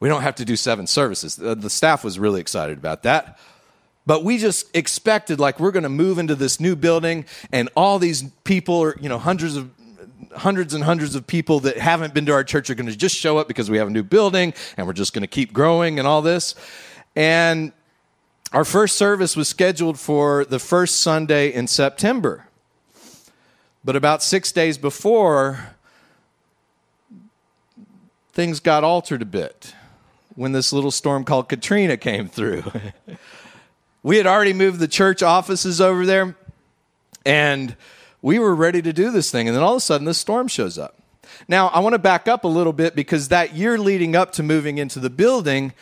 we 0.00 0.08
don't 0.08 0.22
have 0.22 0.36
to 0.36 0.44
do 0.44 0.56
seven 0.56 0.86
services. 0.86 1.36
The, 1.36 1.54
the 1.54 1.70
staff 1.70 2.04
was 2.04 2.18
really 2.18 2.40
excited 2.40 2.78
about 2.78 3.02
that. 3.02 3.38
But 4.06 4.22
we 4.22 4.38
just 4.38 4.74
expected, 4.74 5.40
like, 5.40 5.58
we're 5.58 5.72
going 5.72 5.82
to 5.82 5.88
move 5.88 6.18
into 6.18 6.36
this 6.36 6.60
new 6.60 6.76
building, 6.76 7.24
and 7.50 7.68
all 7.76 7.98
these 7.98 8.22
people 8.44 8.82
are, 8.82 8.96
you 9.00 9.08
know, 9.08 9.18
hundreds 9.18 9.56
of 9.56 9.70
hundreds 10.34 10.74
and 10.74 10.84
hundreds 10.84 11.14
of 11.14 11.26
people 11.26 11.60
that 11.60 11.78
haven't 11.78 12.12
been 12.12 12.26
to 12.26 12.32
our 12.32 12.44
church 12.44 12.68
are 12.68 12.74
going 12.74 12.86
to 12.86 12.96
just 12.96 13.16
show 13.16 13.38
up 13.38 13.48
because 13.48 13.70
we 13.70 13.78
have 13.78 13.88
a 13.88 13.90
new 13.90 14.02
building 14.02 14.52
and 14.76 14.86
we're 14.86 14.92
just 14.92 15.12
going 15.14 15.22
to 15.22 15.28
keep 15.28 15.52
growing 15.52 15.98
and 15.98 16.06
all 16.06 16.20
this. 16.20 16.54
And 17.14 17.72
our 18.52 18.64
first 18.64 18.96
service 18.96 19.36
was 19.36 19.48
scheduled 19.48 19.98
for 19.98 20.44
the 20.44 20.58
first 20.58 21.00
Sunday 21.00 21.52
in 21.52 21.66
September. 21.66 22.46
But 23.84 23.96
about 23.96 24.22
six 24.22 24.52
days 24.52 24.78
before, 24.78 25.70
things 28.32 28.60
got 28.60 28.84
altered 28.84 29.22
a 29.22 29.26
bit 29.26 29.74
when 30.34 30.52
this 30.52 30.72
little 30.72 30.90
storm 30.90 31.24
called 31.24 31.48
Katrina 31.48 31.96
came 31.96 32.28
through. 32.28 32.64
we 34.02 34.16
had 34.16 34.26
already 34.26 34.52
moved 34.52 34.78
the 34.78 34.88
church 34.88 35.22
offices 35.22 35.80
over 35.80 36.04
there, 36.04 36.36
and 37.24 37.76
we 38.22 38.38
were 38.38 38.54
ready 38.54 38.82
to 38.82 38.92
do 38.92 39.10
this 39.10 39.30
thing. 39.30 39.48
And 39.48 39.56
then 39.56 39.62
all 39.62 39.74
of 39.74 39.78
a 39.78 39.80
sudden, 39.80 40.04
this 40.04 40.18
storm 40.18 40.48
shows 40.48 40.78
up. 40.78 40.96
Now, 41.48 41.68
I 41.68 41.80
want 41.80 41.94
to 41.94 41.98
back 41.98 42.28
up 42.28 42.44
a 42.44 42.48
little 42.48 42.72
bit 42.72 42.94
because 42.94 43.28
that 43.28 43.54
year 43.54 43.78
leading 43.78 44.14
up 44.14 44.32
to 44.32 44.42
moving 44.42 44.78
into 44.78 45.00
the 45.00 45.10
building, 45.10 45.72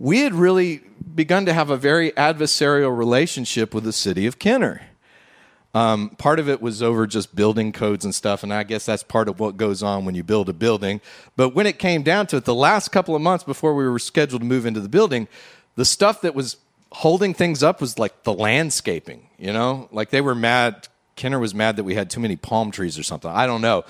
we 0.00 0.20
had 0.20 0.32
really 0.32 0.80
begun 1.14 1.44
to 1.44 1.52
have 1.52 1.68
a 1.68 1.76
very 1.76 2.10
adversarial 2.12 2.96
relationship 2.96 3.74
with 3.74 3.84
the 3.84 3.92
city 3.92 4.26
of 4.26 4.38
Kenner. 4.38 4.80
Um, 5.74 6.16
part 6.16 6.38
of 6.40 6.48
it 6.48 6.62
was 6.62 6.82
over 6.82 7.06
just 7.06 7.36
building 7.36 7.70
codes 7.70 8.06
and 8.06 8.14
stuff, 8.14 8.42
and 8.42 8.52
I 8.52 8.62
guess 8.62 8.86
that's 8.86 9.02
part 9.02 9.28
of 9.28 9.38
what 9.38 9.58
goes 9.58 9.82
on 9.82 10.06
when 10.06 10.14
you 10.14 10.24
build 10.24 10.48
a 10.48 10.54
building. 10.54 11.02
But 11.36 11.50
when 11.50 11.66
it 11.66 11.78
came 11.78 12.02
down 12.02 12.26
to 12.28 12.38
it, 12.38 12.46
the 12.46 12.54
last 12.54 12.88
couple 12.88 13.14
of 13.14 13.20
months 13.20 13.44
before 13.44 13.74
we 13.74 13.86
were 13.86 13.98
scheduled 13.98 14.40
to 14.40 14.46
move 14.46 14.64
into 14.64 14.80
the 14.80 14.88
building, 14.88 15.28
the 15.76 15.84
stuff 15.84 16.22
that 16.22 16.34
was 16.34 16.56
holding 16.92 17.34
things 17.34 17.62
up 17.62 17.82
was 17.82 17.98
like 17.98 18.22
the 18.22 18.32
landscaping, 18.32 19.28
you 19.38 19.52
know? 19.52 19.86
Like 19.92 20.08
they 20.08 20.22
were 20.22 20.34
mad. 20.34 20.88
Kenner 21.14 21.38
was 21.38 21.54
mad 21.54 21.76
that 21.76 21.84
we 21.84 21.94
had 21.94 22.08
too 22.08 22.20
many 22.20 22.36
palm 22.36 22.70
trees 22.70 22.98
or 22.98 23.02
something. 23.02 23.30
I 23.30 23.46
don't 23.46 23.60
know. 23.60 23.84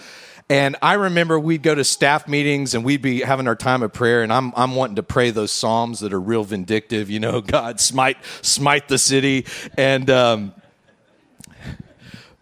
And 0.51 0.75
I 0.83 0.95
remember 0.95 1.39
we'd 1.39 1.63
go 1.63 1.77
to 1.77 1.85
staff 1.85 2.27
meetings 2.27 2.75
and 2.75 2.85
we'd 2.85 3.01
be 3.01 3.21
having 3.21 3.47
our 3.47 3.55
time 3.55 3.85
of 3.85 3.93
prayer, 3.93 4.25
and 4.25 4.33
I'm 4.33 4.53
I'm 4.57 4.75
wanting 4.75 4.97
to 4.97 5.03
pray 5.05 5.31
those 5.31 5.53
psalms 5.53 6.01
that 6.01 6.13
are 6.13 6.21
real 6.21 6.43
vindictive, 6.43 7.09
you 7.09 7.21
know, 7.21 7.41
God 7.41 7.79
smite 7.79 8.17
smite 8.43 8.89
the 8.89 8.99
city, 8.99 9.47
and 9.79 10.11
um, 10.11 10.53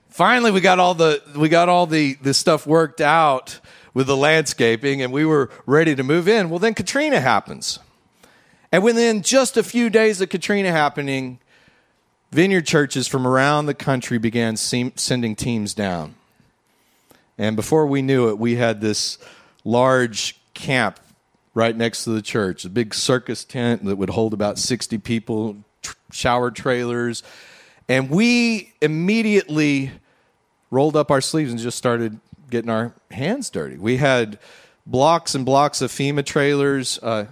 finally 0.09 0.51
we 0.51 0.63
got 0.63 0.79
all 0.79 0.95
the 0.95 1.23
we 1.37 1.51
got 1.51 1.69
all 1.69 1.87
the 1.87 2.15
the 2.23 2.33
stuff 2.33 2.67
worked 2.67 3.03
out 3.03 3.61
with 3.93 4.07
the 4.07 4.17
landscaping, 4.17 5.03
and 5.03 5.13
we 5.13 5.27
were 5.27 5.51
ready 5.67 5.95
to 5.95 6.03
move 6.03 6.29
in. 6.29 6.49
Well, 6.49 6.61
then 6.61 6.73
Katrina 6.73 7.21
happens, 7.21 7.79
and 8.73 8.83
within 8.83 9.21
just 9.21 9.59
a 9.59 9.63
few 9.63 9.91
days 9.91 10.23
of 10.23 10.31
Katrina 10.31 10.71
happening, 10.71 11.41
vineyard 12.31 12.65
churches 12.65 13.07
from 13.07 13.27
around 13.27 13.67
the 13.67 13.75
country 13.75 14.17
began 14.17 14.57
sending 14.57 15.37
teams 15.37 15.75
down 15.75 16.15
and 17.39 17.57
before 17.57 17.87
we 17.87 18.03
knew 18.03 18.29
it, 18.29 18.39
we 18.39 18.57
had 18.57 18.81
this 18.81 19.19
large 19.65 20.39
camp 20.55 20.99
right 21.55 21.77
next 21.77 22.05
to 22.05 22.11
the 22.11 22.23
church, 22.23 22.65
a 22.65 22.69
big 22.69 22.95
circus 22.95 23.45
tent 23.45 23.85
that 23.85 23.97
would 23.97 24.11
hold 24.11 24.35
about 24.35 24.59
60 24.59 24.99
people, 24.99 25.57
tr- 25.83 25.97
shower 26.13 26.51
trailers. 26.51 27.23
And 27.89 28.11
we 28.11 28.73
immediately 28.81 29.93
rolled 30.71 30.97
up 30.97 31.11
our 31.11 31.21
sleeves 31.21 31.51
and 31.51 31.61
just 31.61 31.79
started 31.79 32.21
getting 32.51 32.71
our 32.71 32.95
hands 33.11 33.51
dirty. 33.51 33.77
We 33.77 33.97
had 33.97 34.39
blocks 34.87 35.35
and 35.35 35.45
blocks 35.45 35.81
of 35.81 35.91
FEMA 35.91 36.25
trailers. 36.25 36.99
Uh, 37.03 37.27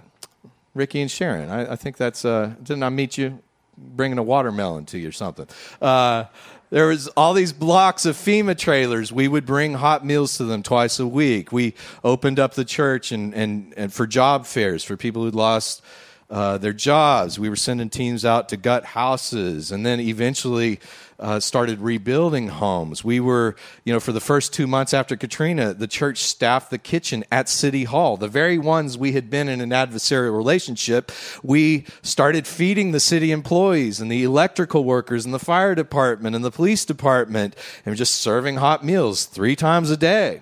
Ricky 0.73 1.01
and 1.01 1.09
Sharon, 1.09 1.49
I, 1.49 1.73
I 1.73 1.75
think 1.75 1.97
that's, 1.97 2.23
uh, 2.23 2.53
didn't 2.61 2.83
I 2.83 2.89
meet 2.89 3.17
you 3.17 3.39
bringing 3.77 4.17
a 4.17 4.23
watermelon 4.23 4.85
to 4.87 4.97
you 4.97 5.09
or 5.09 5.11
something? 5.11 5.47
Uh, 5.81 6.25
there 6.69 6.87
was 6.87 7.07
all 7.09 7.33
these 7.33 7.53
blocks 7.53 8.05
of 8.05 8.15
FEMA 8.15 8.57
trailers. 8.57 9.11
We 9.11 9.27
would 9.27 9.45
bring 9.45 9.75
hot 9.75 10.05
meals 10.05 10.37
to 10.37 10.43
them 10.43 10.63
twice 10.63 10.99
a 10.99 11.07
week. 11.07 11.51
We 11.51 11.73
opened 12.03 12.39
up 12.39 12.55
the 12.55 12.65
church 12.65 13.11
and, 13.11 13.33
and, 13.33 13.73
and 13.77 13.93
for 13.93 14.05
job 14.05 14.45
fairs 14.45 14.83
for 14.83 14.97
people 14.97 15.23
who'd 15.23 15.35
lost 15.35 15.81
uh, 16.29 16.57
their 16.57 16.73
jobs. 16.73 17.39
We 17.39 17.49
were 17.49 17.55
sending 17.55 17.89
teams 17.89 18.25
out 18.25 18.49
to 18.49 18.57
gut 18.57 18.85
houses, 18.85 19.71
and 19.71 19.85
then 19.85 19.99
eventually 19.99 20.79
uh, 21.19 21.39
started 21.39 21.79
rebuilding 21.79 22.49
homes. 22.49 23.03
We 23.03 23.19
were, 23.19 23.55
you 23.83 23.93
know, 23.93 23.99
for 23.99 24.11
the 24.11 24.19
first 24.19 24.53
two 24.53 24.67
months 24.67 24.93
after 24.93 25.15
Katrina, 25.15 25.73
the 25.73 25.87
church 25.87 26.19
staffed 26.19 26.69
the 26.69 26.77
kitchen 26.77 27.23
at 27.31 27.49
City 27.49 27.85
Hall, 27.85 28.17
the 28.17 28.27
very 28.27 28.57
ones 28.57 28.97
we 28.97 29.13
had 29.13 29.29
been 29.29 29.47
in 29.47 29.61
an 29.61 29.71
adversarial 29.71 30.35
relationship. 30.35 31.11
We 31.41 31.85
started 32.01 32.45
feeding 32.45 32.91
the 32.91 32.99
city 32.99 33.31
employees 33.31 33.99
and 33.99 34.11
the 34.11 34.23
electrical 34.23 34.83
workers 34.83 35.25
and 35.25 35.33
the 35.33 35.39
fire 35.39 35.75
department 35.75 36.35
and 36.35 36.45
the 36.45 36.51
police 36.51 36.85
department, 36.85 37.55
and 37.85 37.95
just 37.95 38.15
serving 38.15 38.57
hot 38.57 38.83
meals 38.83 39.25
three 39.25 39.55
times 39.55 39.89
a 39.89 39.97
day. 39.97 40.41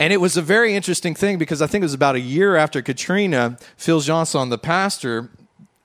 And 0.00 0.12
it 0.12 0.18
was 0.18 0.36
a 0.36 0.42
very 0.42 0.74
interesting 0.74 1.14
thing 1.14 1.38
because 1.38 1.60
I 1.60 1.66
think 1.66 1.82
it 1.82 1.86
was 1.86 1.94
about 1.94 2.14
a 2.14 2.20
year 2.20 2.56
after 2.56 2.82
Katrina, 2.82 3.58
Phil 3.76 4.00
Johnson, 4.00 4.48
the 4.48 4.58
pastor 4.58 5.30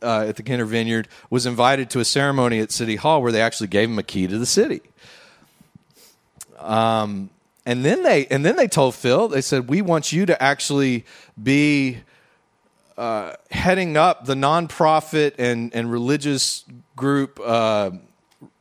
uh, 0.03 0.25
at 0.27 0.35
the 0.35 0.43
Kenner 0.43 0.65
Vineyard, 0.65 1.07
was 1.29 1.45
invited 1.45 1.89
to 1.91 1.99
a 1.99 2.05
ceremony 2.05 2.59
at 2.59 2.71
City 2.71 2.95
Hall 2.95 3.21
where 3.23 3.31
they 3.31 3.41
actually 3.41 3.67
gave 3.67 3.89
him 3.89 3.97
a 3.97 4.03
key 4.03 4.27
to 4.27 4.37
the 4.37 4.45
city. 4.45 4.81
Um, 6.59 7.31
and 7.65 7.83
then 7.83 8.03
they 8.03 8.25
and 8.27 8.45
then 8.45 8.55
they 8.55 8.67
told 8.67 8.93
Phil, 8.93 9.27
they 9.27 9.41
said, 9.41 9.69
"We 9.69 9.81
want 9.81 10.11
you 10.11 10.25
to 10.25 10.41
actually 10.41 11.05
be 11.41 11.99
uh, 12.97 13.33
heading 13.51 13.95
up 13.95 14.25
the 14.25 14.35
nonprofit 14.35 15.33
and 15.39 15.73
and 15.73 15.91
religious 15.91 16.65
group 16.95 17.39
uh, 17.43 17.91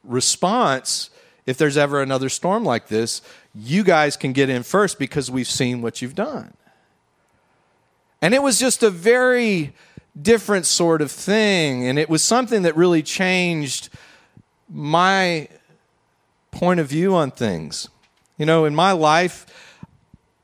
response 0.04 1.10
if 1.46 1.58
there's 1.58 1.76
ever 1.76 2.00
another 2.00 2.28
storm 2.28 2.64
like 2.64 2.88
this." 2.88 3.22
You 3.54 3.84
guys 3.84 4.16
can 4.16 4.32
get 4.32 4.48
in 4.48 4.62
first 4.62 4.98
because 4.98 5.30
we've 5.30 5.48
seen 5.48 5.82
what 5.82 6.00
you've 6.00 6.14
done. 6.14 6.54
And 8.20 8.34
it 8.34 8.42
was 8.42 8.58
just 8.58 8.82
a 8.82 8.90
very 8.90 9.74
different 10.20 10.66
sort 10.66 11.02
of 11.02 11.10
thing. 11.10 11.86
And 11.86 11.98
it 11.98 12.08
was 12.08 12.22
something 12.22 12.62
that 12.62 12.76
really 12.76 13.02
changed 13.02 13.88
my 14.68 15.48
point 16.50 16.80
of 16.80 16.88
view 16.88 17.14
on 17.14 17.30
things. 17.30 17.88
You 18.38 18.46
know, 18.46 18.64
in 18.64 18.74
my 18.74 18.92
life, 18.92 19.46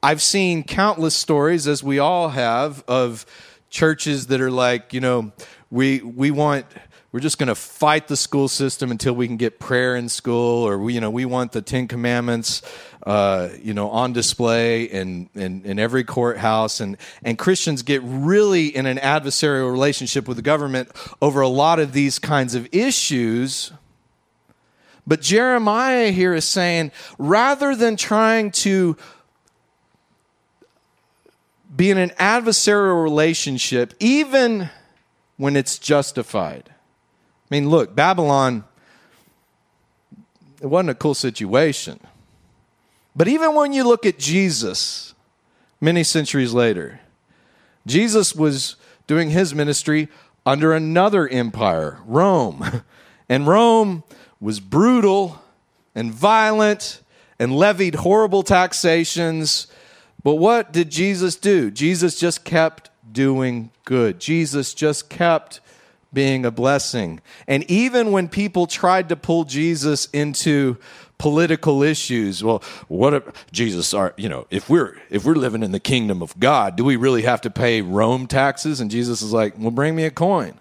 I've 0.03 0.23
seen 0.23 0.63
countless 0.63 1.15
stories, 1.15 1.67
as 1.67 1.83
we 1.83 1.99
all 1.99 2.31
have, 2.31 2.85
of 2.87 3.27
churches 3.71 4.29
that 4.29 4.41
are 4.41 4.51
like, 4.51 4.93
you 4.93 5.01
know, 5.01 5.33
we 5.71 6.01
we 6.01 6.31
want 6.31 6.67
we're 7.11 7.21
just 7.21 7.39
going 7.39 7.49
to 7.49 7.55
fight 7.55 8.09
the 8.09 8.17
school 8.17 8.49
system 8.49 8.91
until 8.91 9.15
we 9.15 9.27
can 9.27 9.39
get 9.39 9.59
prayer 9.59 9.97
in 9.97 10.11
school, 10.11 10.67
or 10.67 10.79
we, 10.79 10.93
you 10.93 11.01
know, 11.01 11.11
we 11.11 11.25
want 11.25 11.53
the 11.53 11.63
Ten 11.63 11.89
Commandments, 11.89 12.61
uh, 13.07 13.49
you 13.63 13.73
know, 13.73 13.89
on 13.89 14.13
display 14.13 14.85
in, 14.85 15.31
in, 15.35 15.65
in 15.65 15.79
every 15.79 16.05
courthouse, 16.05 16.81
and 16.81 16.99
and 17.23 17.39
Christians 17.39 17.83
get 17.83 18.03
really 18.05 18.67
in 18.67 18.85
an 18.85 18.99
adversarial 18.99 19.73
relationship 19.73 20.29
with 20.29 20.37
the 20.37 20.43
government 20.43 20.91
over 21.23 21.41
a 21.41 21.49
lot 21.49 21.79
of 21.79 21.93
these 21.93 22.19
kinds 22.19 22.55
of 22.55 22.69
issues. 22.73 23.73
But 25.07 25.23
Jeremiah 25.23 26.11
here 26.11 26.35
is 26.35 26.45
saying, 26.45 26.93
rather 27.17 27.75
than 27.75 27.97
trying 27.97 28.51
to 28.51 28.99
be 31.75 31.91
in 31.91 31.97
an 31.97 32.11
adversarial 32.19 33.03
relationship, 33.03 33.95
even 33.99 34.69
when 35.39 35.57
it's 35.57 35.79
justified. 35.79 36.75
I 37.51 37.55
mean, 37.55 37.69
look, 37.71 37.95
Babylon, 37.95 38.65
it 40.61 40.67
wasn't 40.67 40.91
a 40.91 40.95
cool 40.95 41.15
situation. 41.15 41.99
But 43.17 43.29
even 43.29 43.55
when 43.55 43.73
you 43.73 43.85
look 43.85 44.05
at 44.05 44.19
Jesus, 44.19 45.15
many 45.81 46.05
centuries 46.05 46.53
later, 46.53 47.01
Jesus 47.87 48.35
was 48.35 48.77
doing 49.07 49.31
his 49.31 49.55
ministry 49.55 50.09
under 50.45 50.73
another 50.73 51.27
empire, 51.29 51.99
Rome. 52.07 52.83
And 53.31 53.47
Rome 53.47 54.05
was 54.41 54.59
brutal 54.59 55.43
and 55.95 56.11
violent 56.11 57.03
and 57.39 57.55
levied 57.55 57.97
horrible 57.97 58.43
taxations. 58.43 59.67
But 60.23 60.37
what 60.37 60.73
did 60.73 60.91
Jesus 60.91 61.37
do? 61.37 61.71
Jesus 61.71 62.19
just 62.19 62.45
kept 62.45 62.91
doing 63.13 63.71
good. 63.85 64.19
Jesus 64.19 64.73
just 64.73 65.11
kept 65.11 65.61
being 66.13 66.45
a 66.45 66.51
blessing. 66.51 67.21
And 67.47 67.65
even 67.71 68.13
when 68.13 68.29
people 68.29 68.67
tried 68.67 69.09
to 69.11 69.17
pull 69.17 69.45
Jesus 69.45 70.07
into 70.07 70.79
political 71.19 71.83
issues, 71.83 72.43
well, 72.43 72.63
what 72.87 73.15
if 73.15 73.51
Jesus 73.53 73.93
are, 73.93 74.15
you 74.17 74.29
know, 74.29 74.47
if 74.51 74.71
we're 74.71 74.97
if 75.11 75.25
we're 75.25 75.35
living 75.35 75.63
in 75.63 75.73
the 75.73 75.81
kingdom 75.81 76.23
of 76.23 76.39
God, 76.39 76.77
do 76.77 76.85
we 76.85 76.97
really 76.97 77.23
have 77.23 77.41
to 77.43 77.51
pay 77.51 77.83
Rome 77.83 78.27
taxes? 78.27 78.81
And 78.81 78.91
Jesus 78.91 79.21
is 79.23 79.33
like, 79.33 79.55
"Well, 79.59 79.71
bring 79.71 79.97
me 79.97 80.05
a 80.05 80.11
coin. 80.11 80.59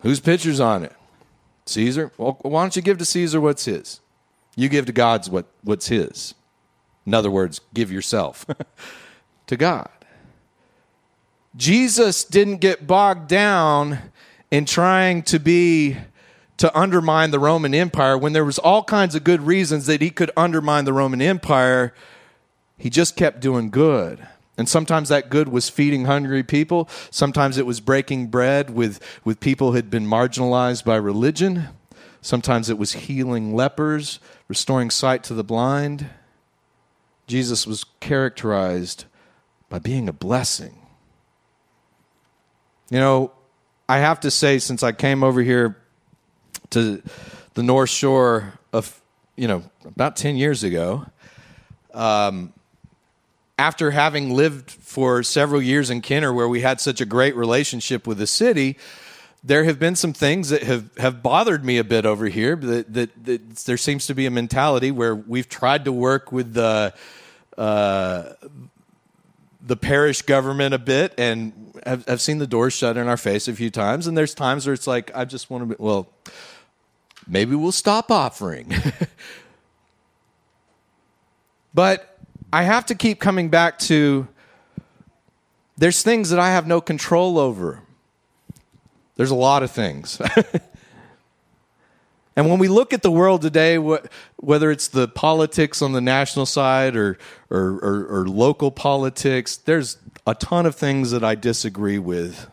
Whose 0.00 0.20
picture's 0.20 0.60
on 0.60 0.84
it? 0.84 0.94
Caesar? 1.66 2.10
Well, 2.16 2.38
why 2.42 2.62
don't 2.62 2.76
you 2.76 2.82
give 2.82 2.98
to 2.98 3.04
Caesar 3.04 3.40
what's 3.40 3.64
his? 3.64 4.00
You 4.56 4.68
give 4.68 4.86
to 4.86 4.92
God's 4.92 5.28
what 5.28 5.46
what's 5.62 5.88
his. 5.88 6.34
In 7.06 7.14
other 7.14 7.30
words, 7.30 7.60
give 7.74 7.90
yourself 7.90 8.46
to 9.46 9.56
God. 9.56 9.90
Jesus 11.56 12.24
didn't 12.24 12.58
get 12.58 12.86
bogged 12.86 13.28
down 13.28 13.98
in 14.50 14.64
trying 14.64 15.22
to 15.24 15.38
be 15.38 15.96
to 16.56 16.78
undermine 16.78 17.30
the 17.30 17.38
Roman 17.38 17.74
Empire 17.74 18.18
when 18.18 18.34
there 18.34 18.44
was 18.44 18.58
all 18.58 18.84
kinds 18.84 19.14
of 19.14 19.24
good 19.24 19.40
reasons 19.40 19.86
that 19.86 20.02
he 20.02 20.10
could 20.10 20.30
undermine 20.36 20.84
the 20.84 20.92
Roman 20.92 21.22
Empire. 21.22 21.94
He 22.76 22.90
just 22.90 23.16
kept 23.16 23.40
doing 23.40 23.70
good. 23.70 24.26
And 24.58 24.68
sometimes 24.68 25.08
that 25.08 25.30
good 25.30 25.48
was 25.48 25.70
feeding 25.70 26.04
hungry 26.04 26.42
people. 26.42 26.86
Sometimes 27.10 27.56
it 27.56 27.64
was 27.64 27.80
breaking 27.80 28.26
bread 28.26 28.68
with, 28.68 29.00
with 29.24 29.40
people 29.40 29.68
who 29.68 29.76
had 29.76 29.88
been 29.88 30.06
marginalized 30.06 30.84
by 30.84 30.96
religion. 30.96 31.68
Sometimes 32.20 32.68
it 32.68 32.76
was 32.76 32.92
healing 32.92 33.54
lepers, 33.54 34.20
restoring 34.48 34.90
sight 34.90 35.24
to 35.24 35.32
the 35.32 35.42
blind. 35.42 36.10
Jesus 37.26 37.66
was 37.66 37.84
characterized 38.00 39.06
by 39.70 39.78
being 39.78 40.10
a 40.10 40.12
blessing. 40.12 40.76
You 42.90 42.98
know, 42.98 43.32
I 43.90 43.98
have 43.98 44.20
to 44.20 44.30
say, 44.30 44.60
since 44.60 44.84
I 44.84 44.92
came 44.92 45.24
over 45.24 45.42
here 45.42 45.76
to 46.70 47.02
the 47.54 47.62
North 47.64 47.90
Shore 47.90 48.52
of, 48.72 49.00
you 49.34 49.48
know, 49.48 49.64
about 49.84 50.14
10 50.14 50.36
years 50.36 50.62
ago, 50.62 51.06
um, 51.92 52.52
after 53.58 53.90
having 53.90 54.30
lived 54.30 54.70
for 54.70 55.24
several 55.24 55.60
years 55.60 55.90
in 55.90 56.02
Kenner, 56.02 56.32
where 56.32 56.48
we 56.48 56.60
had 56.60 56.80
such 56.80 57.00
a 57.00 57.04
great 57.04 57.34
relationship 57.34 58.06
with 58.06 58.18
the 58.18 58.28
city, 58.28 58.78
there 59.42 59.64
have 59.64 59.80
been 59.80 59.96
some 59.96 60.12
things 60.12 60.50
that 60.50 60.62
have, 60.62 60.96
have 60.98 61.20
bothered 61.20 61.64
me 61.64 61.76
a 61.78 61.84
bit 61.84 62.06
over 62.06 62.26
here. 62.26 62.54
That, 62.54 62.94
that, 62.94 63.24
that 63.24 63.56
there 63.56 63.76
seems 63.76 64.06
to 64.06 64.14
be 64.14 64.24
a 64.24 64.30
mentality 64.30 64.92
where 64.92 65.16
we've 65.16 65.48
tried 65.48 65.84
to 65.86 65.92
work 65.92 66.30
with 66.30 66.54
the 66.54 66.94
uh, 67.58 68.34
the 69.62 69.76
parish 69.76 70.22
government 70.22 70.74
a 70.74 70.78
bit, 70.78 71.14
and 71.18 71.72
I've, 71.86 72.08
I've 72.08 72.20
seen 72.20 72.38
the 72.38 72.46
doors 72.46 72.72
shut 72.72 72.96
in 72.96 73.08
our 73.08 73.16
face 73.16 73.48
a 73.48 73.54
few 73.54 73.70
times. 73.70 74.06
And 74.06 74.16
there's 74.16 74.34
times 74.34 74.66
where 74.66 74.74
it's 74.74 74.86
like, 74.86 75.10
I 75.14 75.24
just 75.24 75.50
want 75.50 75.68
to, 75.68 75.74
be, 75.74 75.76
well, 75.78 76.08
maybe 77.26 77.54
we'll 77.54 77.72
stop 77.72 78.10
offering. 78.10 78.72
but 81.74 82.18
I 82.52 82.62
have 82.62 82.86
to 82.86 82.94
keep 82.94 83.20
coming 83.20 83.48
back 83.48 83.78
to 83.80 84.26
there's 85.76 86.02
things 86.02 86.30
that 86.30 86.38
I 86.38 86.50
have 86.50 86.66
no 86.66 86.80
control 86.80 87.38
over. 87.38 87.80
There's 89.16 89.30
a 89.30 89.36
lot 89.36 89.62
of 89.62 89.70
things. 89.70 90.20
And 92.40 92.48
when 92.48 92.58
we 92.58 92.68
look 92.68 92.94
at 92.94 93.02
the 93.02 93.10
world 93.10 93.42
today, 93.42 93.76
whether 94.40 94.70
it's 94.70 94.88
the 94.88 95.06
politics 95.06 95.82
on 95.82 95.92
the 95.92 96.00
national 96.00 96.46
side 96.46 96.96
or, 96.96 97.18
or, 97.50 97.78
or, 97.78 98.06
or, 98.06 98.26
local 98.26 98.70
politics, 98.70 99.56
there's 99.56 99.98
a 100.26 100.34
ton 100.34 100.64
of 100.64 100.74
things 100.74 101.10
that 101.10 101.22
I 101.22 101.34
disagree 101.34 101.98
with. 101.98 102.50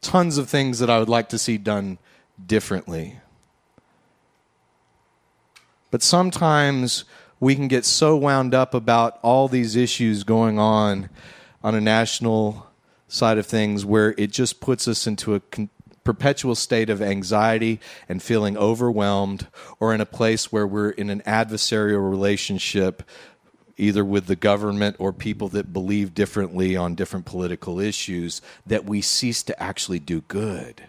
Tons 0.00 0.38
of 0.38 0.48
things 0.48 0.78
that 0.78 0.88
I 0.88 1.00
would 1.00 1.08
like 1.08 1.28
to 1.30 1.38
see 1.38 1.58
done 1.58 1.98
differently. 2.46 3.18
But 5.90 6.02
sometimes 6.02 7.04
we 7.40 7.56
can 7.56 7.66
get 7.66 7.84
so 7.84 8.16
wound 8.16 8.54
up 8.54 8.72
about 8.72 9.18
all 9.22 9.48
these 9.48 9.74
issues 9.74 10.22
going 10.22 10.58
on 10.58 11.08
on 11.62 11.74
a 11.74 11.80
national 11.80 12.66
side 13.08 13.38
of 13.38 13.46
things 13.46 13.84
where 13.84 14.14
it 14.16 14.30
just 14.30 14.60
puts 14.60 14.86
us 14.86 15.06
into 15.06 15.34
a 15.34 15.40
con- 15.40 15.70
perpetual 16.04 16.54
state 16.54 16.90
of 16.90 17.02
anxiety 17.02 17.80
and 18.08 18.22
feeling 18.22 18.56
overwhelmed, 18.56 19.48
or 19.80 19.94
in 19.94 20.00
a 20.00 20.06
place 20.06 20.52
where 20.52 20.66
we're 20.66 20.90
in 20.90 21.10
an 21.10 21.22
adversarial 21.22 22.08
relationship, 22.08 23.02
either 23.76 24.04
with 24.04 24.26
the 24.26 24.36
government 24.36 24.96
or 24.98 25.12
people 25.12 25.48
that 25.48 25.72
believe 25.72 26.14
differently 26.14 26.76
on 26.76 26.94
different 26.94 27.24
political 27.24 27.80
issues, 27.80 28.42
that 28.66 28.84
we 28.84 29.00
cease 29.00 29.42
to 29.42 29.62
actually 29.62 29.98
do 29.98 30.20
good. 30.22 30.84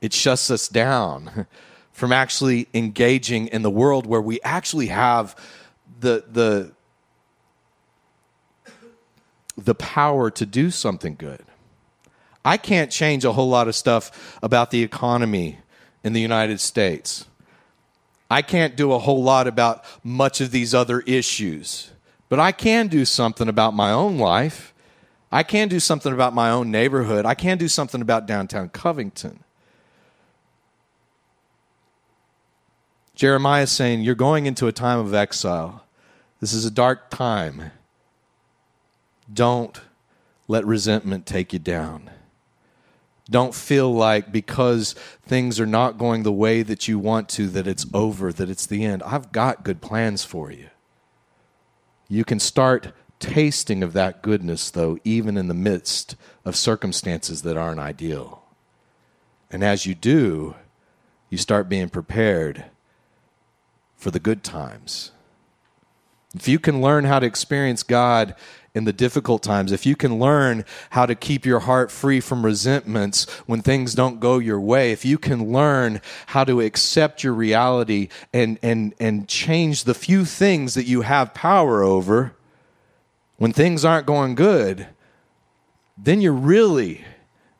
It 0.00 0.12
shuts 0.12 0.50
us 0.50 0.66
down 0.66 1.46
from 1.92 2.12
actually 2.12 2.66
engaging 2.72 3.48
in 3.48 3.62
the 3.62 3.70
world 3.70 4.06
where 4.06 4.22
we 4.22 4.40
actually 4.42 4.86
have 4.86 5.36
the, 6.00 6.24
the, 6.30 6.72
the 9.58 9.74
power 9.74 10.30
to 10.30 10.46
do 10.46 10.70
something 10.70 11.14
good. 11.14 11.44
I 12.44 12.56
can't 12.56 12.90
change 12.90 13.24
a 13.24 13.32
whole 13.32 13.48
lot 13.48 13.68
of 13.68 13.74
stuff 13.74 14.38
about 14.42 14.70
the 14.70 14.82
economy 14.82 15.58
in 16.02 16.12
the 16.12 16.20
United 16.20 16.60
States. 16.60 17.26
I 18.30 18.42
can't 18.42 18.76
do 18.76 18.92
a 18.92 18.98
whole 18.98 19.22
lot 19.22 19.46
about 19.46 19.84
much 20.04 20.40
of 20.40 20.50
these 20.50 20.72
other 20.72 21.00
issues, 21.00 21.90
but 22.28 22.38
I 22.38 22.52
can 22.52 22.86
do 22.86 23.04
something 23.04 23.48
about 23.48 23.74
my 23.74 23.90
own 23.90 24.18
life. 24.18 24.72
I 25.32 25.42
can 25.42 25.68
do 25.68 25.80
something 25.80 26.12
about 26.12 26.32
my 26.32 26.50
own 26.50 26.70
neighborhood. 26.70 27.26
I 27.26 27.34
can 27.34 27.58
do 27.58 27.68
something 27.68 28.00
about 28.00 28.26
downtown 28.26 28.68
Covington. 28.68 29.40
Jeremiah 33.14 33.64
is 33.64 33.72
saying, 33.72 34.00
You're 34.00 34.14
going 34.14 34.46
into 34.46 34.66
a 34.66 34.72
time 34.72 34.98
of 34.98 35.12
exile. 35.12 35.84
This 36.40 36.52
is 36.52 36.64
a 36.64 36.70
dark 36.70 37.10
time. 37.10 37.72
Don't 39.32 39.78
let 40.48 40.64
resentment 40.64 41.26
take 41.26 41.52
you 41.52 41.58
down. 41.58 42.10
Don't 43.30 43.54
feel 43.54 43.92
like 43.94 44.32
because 44.32 44.94
things 45.22 45.60
are 45.60 45.66
not 45.66 45.98
going 45.98 46.24
the 46.24 46.32
way 46.32 46.62
that 46.62 46.88
you 46.88 46.98
want 46.98 47.28
to, 47.30 47.46
that 47.48 47.66
it's 47.66 47.86
over, 47.94 48.32
that 48.32 48.50
it's 48.50 48.66
the 48.66 48.84
end. 48.84 49.02
I've 49.04 49.30
got 49.30 49.64
good 49.64 49.80
plans 49.80 50.24
for 50.24 50.50
you. 50.50 50.68
You 52.08 52.24
can 52.24 52.40
start 52.40 52.92
tasting 53.20 53.82
of 53.84 53.92
that 53.92 54.22
goodness, 54.22 54.70
though, 54.70 54.98
even 55.04 55.36
in 55.36 55.46
the 55.46 55.54
midst 55.54 56.16
of 56.44 56.56
circumstances 56.56 57.42
that 57.42 57.56
aren't 57.56 57.78
ideal. 57.78 58.42
And 59.50 59.62
as 59.62 59.86
you 59.86 59.94
do, 59.94 60.56
you 61.28 61.38
start 61.38 61.68
being 61.68 61.88
prepared 61.88 62.64
for 63.96 64.10
the 64.10 64.18
good 64.18 64.42
times. 64.42 65.12
If 66.34 66.48
you 66.48 66.58
can 66.58 66.80
learn 66.80 67.04
how 67.04 67.18
to 67.18 67.26
experience 67.26 67.82
God 67.82 68.34
in 68.74 68.84
the 68.84 68.92
difficult 68.92 69.42
times, 69.42 69.72
if 69.72 69.84
you 69.84 69.96
can 69.96 70.18
learn 70.18 70.64
how 70.90 71.04
to 71.06 71.14
keep 71.14 71.44
your 71.44 71.60
heart 71.60 71.90
free 71.90 72.20
from 72.20 72.44
resentments 72.44 73.28
when 73.46 73.62
things 73.62 73.94
don't 73.94 74.20
go 74.20 74.38
your 74.38 74.60
way, 74.60 74.92
if 74.92 75.04
you 75.04 75.18
can 75.18 75.52
learn 75.52 76.00
how 76.26 76.44
to 76.44 76.60
accept 76.60 77.24
your 77.24 77.32
reality 77.32 78.08
and, 78.32 78.58
and, 78.62 78.94
and 79.00 79.28
change 79.28 79.84
the 79.84 79.94
few 79.94 80.24
things 80.24 80.74
that 80.74 80.86
you 80.86 81.02
have 81.02 81.34
power 81.34 81.82
over 81.82 82.32
when 83.38 83.52
things 83.52 83.84
aren't 83.84 84.06
going 84.06 84.34
good, 84.34 84.86
then 85.98 86.20
you're 86.20 86.32
really 86.32 87.04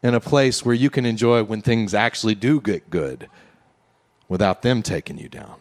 in 0.02 0.14
a 0.14 0.20
place 0.20 0.64
where 0.64 0.74
you 0.74 0.90
can 0.90 1.04
enjoy 1.04 1.42
when 1.42 1.60
things 1.60 1.92
actually 1.92 2.34
do 2.34 2.60
get 2.60 2.88
good 2.88 3.28
without 4.28 4.62
them 4.62 4.82
taking 4.82 5.18
you 5.18 5.28
down, 5.28 5.56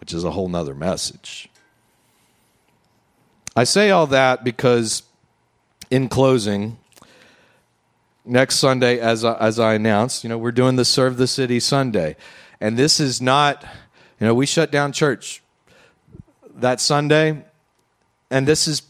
which 0.00 0.12
is 0.12 0.24
a 0.24 0.32
whole 0.32 0.48
nother 0.48 0.74
message. 0.74 1.51
I 3.54 3.64
say 3.64 3.90
all 3.90 4.06
that 4.08 4.44
because, 4.44 5.02
in 5.90 6.08
closing, 6.08 6.78
next 8.24 8.56
Sunday, 8.56 8.98
as 8.98 9.24
I, 9.24 9.36
as 9.38 9.58
I 9.58 9.74
announced, 9.74 10.24
you 10.24 10.30
know, 10.30 10.38
we're 10.38 10.52
doing 10.52 10.76
the 10.76 10.84
Serve 10.84 11.16
the 11.16 11.26
City 11.26 11.60
Sunday. 11.60 12.16
And 12.60 12.78
this 12.78 13.00
is 13.00 13.20
not, 13.20 13.62
you 14.20 14.26
know, 14.26 14.34
we 14.34 14.46
shut 14.46 14.70
down 14.70 14.92
church 14.92 15.42
that 16.54 16.80
Sunday. 16.80 17.44
And 18.30 18.46
this 18.46 18.66
is 18.66 18.82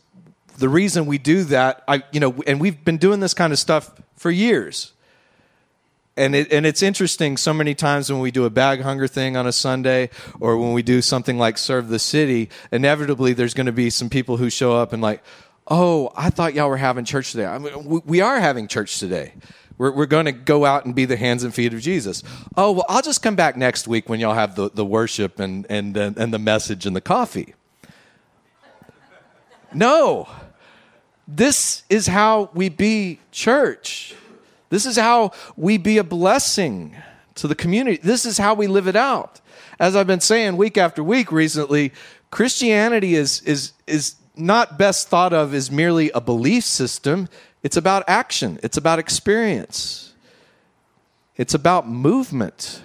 the 0.59 0.69
reason 0.69 1.07
we 1.07 1.19
do 1.19 1.43
that. 1.45 1.83
I, 1.89 2.05
you 2.13 2.21
know, 2.21 2.35
and 2.47 2.61
we've 2.61 2.85
been 2.85 2.99
doing 2.99 3.21
this 3.21 3.35
kind 3.35 3.53
of 3.53 3.59
stuff 3.59 3.91
for 4.17 4.31
years. 4.31 4.93
And 6.17 6.35
it, 6.35 6.53
and 6.53 6.67
it's 6.67 6.83
interesting 6.83 7.39
so 7.39 7.55
many 7.55 7.75
times 7.75 8.13
when 8.13 8.21
we 8.21 8.31
do 8.31 8.45
a 8.45 8.51
bag 8.51 8.83
hunger 8.83 9.09
thing 9.09 9.37
on 9.37 9.47
a 9.47 9.53
Sunday 9.53 10.11
or 10.41 10.59
when 10.59 10.75
we 10.75 10.83
do 10.83 11.01
something 11.01 11.39
like 11.39 11.57
serve 11.57 11.89
the 11.89 11.99
city, 11.99 12.51
inevitably 12.71 13.33
there's 13.33 13.55
going 13.55 13.67
to 13.67 13.73
be 13.73 13.89
some 13.89 14.11
people 14.11 14.37
who 14.37 14.51
show 14.51 14.77
up 14.77 14.93
and 14.93 15.03
like, 15.03 15.23
oh, 15.69 16.13
I 16.15 16.29
thought 16.29 16.53
y'all 16.53 16.69
were 16.69 16.77
having 16.77 17.07
church 17.07 17.31
today. 17.31 17.47
I 17.47 17.57
mean, 17.57 17.85
we, 17.85 18.01
we 18.05 18.21
are 18.21 18.39
having 18.41 18.69
church 18.69 18.99
today. 18.99 19.33
We're, 19.79 19.91
we're 19.93 20.07
going 20.07 20.27
to 20.27 20.33
go 20.33 20.67
out 20.67 20.85
and 20.85 20.95
be 20.95 21.07
the 21.07 21.17
hands 21.17 21.45
and 21.45 21.55
feet 21.55 21.73
of 21.73 21.81
Jesus. 21.81 22.23
Oh, 22.59 22.73
well, 22.73 22.85
I'll 22.91 23.03
just 23.03 23.23
come 23.23 23.35
back 23.35 23.57
next 23.57 23.89
week 23.89 24.09
when 24.09 24.21
y'all 24.21 24.35
have 24.35 24.55
the, 24.55 24.71
the 24.71 24.85
worship 24.85 25.41
and, 25.41 25.67
and, 25.71 25.97
and 25.97 26.35
the 26.35 26.39
message 26.39 26.85
and 26.85 26.95
the 26.95 27.01
coffee. 27.01 27.55
No. 29.73 30.29
This 31.27 31.85
is 31.89 32.07
how 32.07 32.51
we 32.53 32.69
be 32.69 33.19
church. 33.31 34.15
This 34.73 34.87
is 34.87 34.97
how 34.97 35.33
we 35.55 35.77
be 35.77 35.99
a 35.99 36.03
blessing 36.03 36.97
to 37.35 37.47
the 37.47 37.55
community. 37.55 38.01
This 38.03 38.25
is 38.25 38.39
how 38.39 38.55
we 38.55 38.67
live 38.67 38.89
it 38.89 38.97
out. 38.97 39.39
As 39.79 39.95
I've 39.95 40.07
been 40.07 40.23
saying 40.23 40.57
week 40.57 40.79
after 40.79 41.05
week 41.05 41.31
recently, 41.31 41.93
Christianity 42.31 43.15
is, 43.15 43.43
is, 43.43 43.75
is 43.87 44.15
not 44.35 44.79
best 44.79 45.09
thought 45.09 45.35
of 45.35 45.53
as 45.53 45.71
merely 45.71 46.11
a 46.13 46.23
belief 46.23 46.65
system. 46.65 47.29
It's 47.63 47.77
about 47.77 48.05
action, 48.09 48.59
it's 48.63 48.79
about 48.79 48.99
experience, 48.99 50.15
it's 51.37 51.53
about 51.53 51.87
movement. 51.87 52.83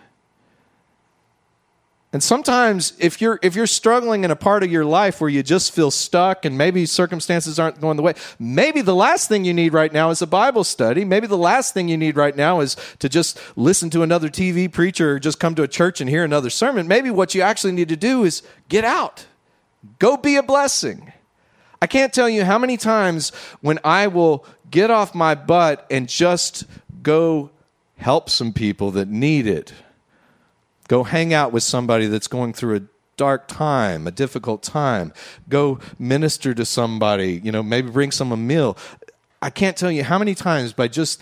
And 2.18 2.24
sometimes 2.24 2.94
if 2.98 3.22
you're 3.22 3.38
if 3.44 3.56
you're 3.56 3.68
struggling 3.68 4.24
in 4.24 4.32
a 4.32 4.36
part 4.36 4.64
of 4.64 4.72
your 4.72 4.84
life 4.84 5.22
where 5.22 5.30
you 5.30 5.44
just 5.44 5.72
feel 5.72 5.92
stuck 5.92 6.46
and 6.46 6.58
maybe 6.58 6.88
circumstances 6.88 7.60
aren't 7.60 7.80
going 7.80 7.96
the 7.96 8.02
way, 8.02 8.16
maybe 8.40 8.82
the 8.82 8.96
last 8.96 9.30
thing 9.30 9.46
you 9.46 9.54
need 9.54 9.72
right 9.72 9.94
now 9.94 10.10
is 10.10 10.20
a 10.24 10.26
Bible 10.26 10.64
study. 10.64 11.06
Maybe 11.06 11.28
the 11.28 11.38
last 11.38 11.76
thing 11.76 11.88
you 11.88 11.96
need 11.96 12.16
right 12.16 12.36
now 12.36 12.60
is 12.60 12.76
to 12.98 13.08
just 13.08 13.40
listen 13.56 13.92
to 13.92 14.02
another 14.02 14.30
TV 14.30 14.68
preacher 14.68 15.12
or 15.12 15.20
just 15.20 15.40
come 15.40 15.54
to 15.54 15.62
a 15.62 15.68
church 15.68 16.02
and 16.02 16.10
hear 16.10 16.24
another 16.24 16.50
sermon. 16.50 16.88
Maybe 16.88 17.12
what 17.12 17.36
you 17.36 17.44
actually 17.44 17.74
need 17.74 17.90
to 17.90 17.96
do 17.96 18.24
is 18.24 18.42
get 18.68 18.84
out. 18.84 19.28
Go 20.00 20.18
be 20.18 20.38
a 20.38 20.42
blessing. 20.42 21.14
I 21.84 21.86
can't 21.86 22.12
tell 22.12 22.28
you 22.28 22.46
how 22.46 22.58
many 22.58 22.78
times 22.78 23.30
when 23.62 23.78
I 23.84 24.08
will 24.08 24.44
get 24.72 24.90
off 24.90 25.14
my 25.14 25.36
butt 25.36 25.86
and 25.92 26.10
just 26.10 26.64
go 27.04 27.52
help 27.96 28.32
some 28.32 28.54
people 28.54 28.90
that 28.90 29.08
need 29.08 29.46
it 29.46 29.72
Go 30.88 31.04
hang 31.04 31.34
out 31.34 31.52
with 31.52 31.64
somebody 31.64 32.08
that's 32.08 32.28
going 32.28 32.54
through 32.54 32.76
a 32.78 32.82
dark 33.18 33.48
time, 33.48 34.08
a 34.08 34.12
difficult 34.12 34.64
time. 34.64 35.12
Go 35.50 35.80
minister 36.00 36.54
to 36.54 36.66
somebody, 36.66 37.42
you 37.44 37.52
know, 37.52 37.64
maybe 37.64 37.90
bring 37.90 38.12
some 38.12 38.32
a 38.32 38.38
meal. 38.38 38.78
I 39.42 39.50
can't 39.50 39.76
tell 39.76 39.92
you 39.92 40.04
how 40.04 40.18
many 40.18 40.36
times 40.36 40.74
by 40.74 40.88
just 40.88 41.22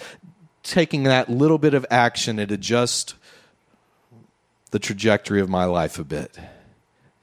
taking 0.63 1.03
that 1.03 1.29
little 1.29 1.57
bit 1.57 1.73
of 1.73 1.85
action, 1.89 2.39
it 2.39 2.51
adjusts 2.51 3.15
the 4.71 4.79
trajectory 4.79 5.39
of 5.39 5.49
my 5.49 5.65
life 5.65 5.99
a 5.99 6.03
bit. 6.03 6.37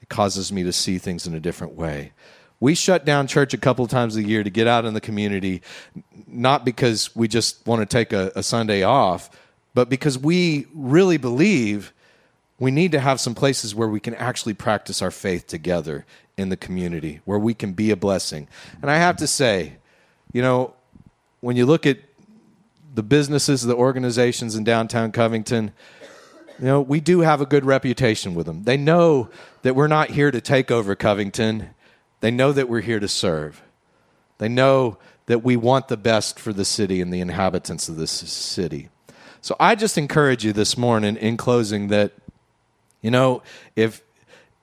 It 0.01 0.09
causes 0.09 0.51
me 0.51 0.63
to 0.63 0.73
see 0.73 0.97
things 0.97 1.27
in 1.27 1.33
a 1.33 1.39
different 1.39 1.75
way. 1.75 2.13
We 2.59 2.75
shut 2.75 3.05
down 3.05 3.27
church 3.27 3.53
a 3.53 3.57
couple 3.57 3.85
times 3.87 4.15
a 4.15 4.23
year 4.23 4.43
to 4.43 4.49
get 4.49 4.67
out 4.67 4.85
in 4.85 4.93
the 4.93 5.01
community, 5.01 5.61
not 6.27 6.63
because 6.63 7.13
we 7.15 7.27
just 7.27 7.65
want 7.67 7.81
to 7.81 7.85
take 7.85 8.13
a, 8.13 8.31
a 8.35 8.43
Sunday 8.43 8.83
off, 8.83 9.29
but 9.73 9.89
because 9.89 10.17
we 10.17 10.67
really 10.73 11.17
believe 11.17 11.93
we 12.63 12.71
need 12.71 12.91
to 12.93 12.99
have 12.99 13.19
some 13.19 13.35
places 13.35 13.75
where 13.75 13.87
we 13.87 13.99
can 13.99 14.15
actually 14.15 14.53
practice 14.53 15.01
our 15.01 15.11
faith 15.11 15.47
together 15.47 16.05
in 16.37 16.49
the 16.49 16.57
community, 16.57 17.19
where 17.25 17.39
we 17.39 17.53
can 17.53 17.73
be 17.73 17.91
a 17.91 17.95
blessing. 17.95 18.47
And 18.81 18.89
I 18.89 18.97
have 18.97 19.17
to 19.17 19.27
say, 19.27 19.73
you 20.31 20.41
know, 20.41 20.73
when 21.41 21.55
you 21.55 21.65
look 21.65 21.85
at 21.85 21.99
the 22.95 23.03
businesses, 23.03 23.63
the 23.63 23.75
organizations 23.75 24.55
in 24.55 24.63
downtown 24.63 25.11
Covington, 25.11 25.71
you 26.59 26.65
know, 26.65 26.81
we 26.81 26.99
do 26.99 27.21
have 27.21 27.41
a 27.41 27.45
good 27.45 27.65
reputation 27.65 28.35
with 28.35 28.45
them. 28.45 28.63
They 28.63 28.77
know 28.77 29.29
that 29.63 29.75
we're 29.75 29.87
not 29.87 30.11
here 30.11 30.31
to 30.31 30.39
take 30.39 30.71
over 30.71 30.95
Covington. 30.95 31.71
They 32.21 32.31
know 32.31 32.51
that 32.51 32.69
we're 32.69 32.81
here 32.81 32.99
to 32.99 33.07
serve. 33.07 33.61
They 34.37 34.49
know 34.49 34.97
that 35.25 35.43
we 35.43 35.57
want 35.57 35.87
the 35.87 35.97
best 35.97 36.39
for 36.39 36.53
the 36.53 36.65
city 36.65 37.01
and 37.01 37.11
the 37.11 37.19
inhabitants 37.19 37.89
of 37.89 37.95
this 37.95 38.11
city. 38.11 38.89
So 39.41 39.55
I 39.59 39.75
just 39.75 39.97
encourage 39.97 40.45
you 40.45 40.53
this 40.53 40.77
morning 40.77 41.17
in 41.17 41.35
closing 41.35 41.87
that 41.89 42.13
you 43.03 43.11
know, 43.11 43.43
if 43.75 44.01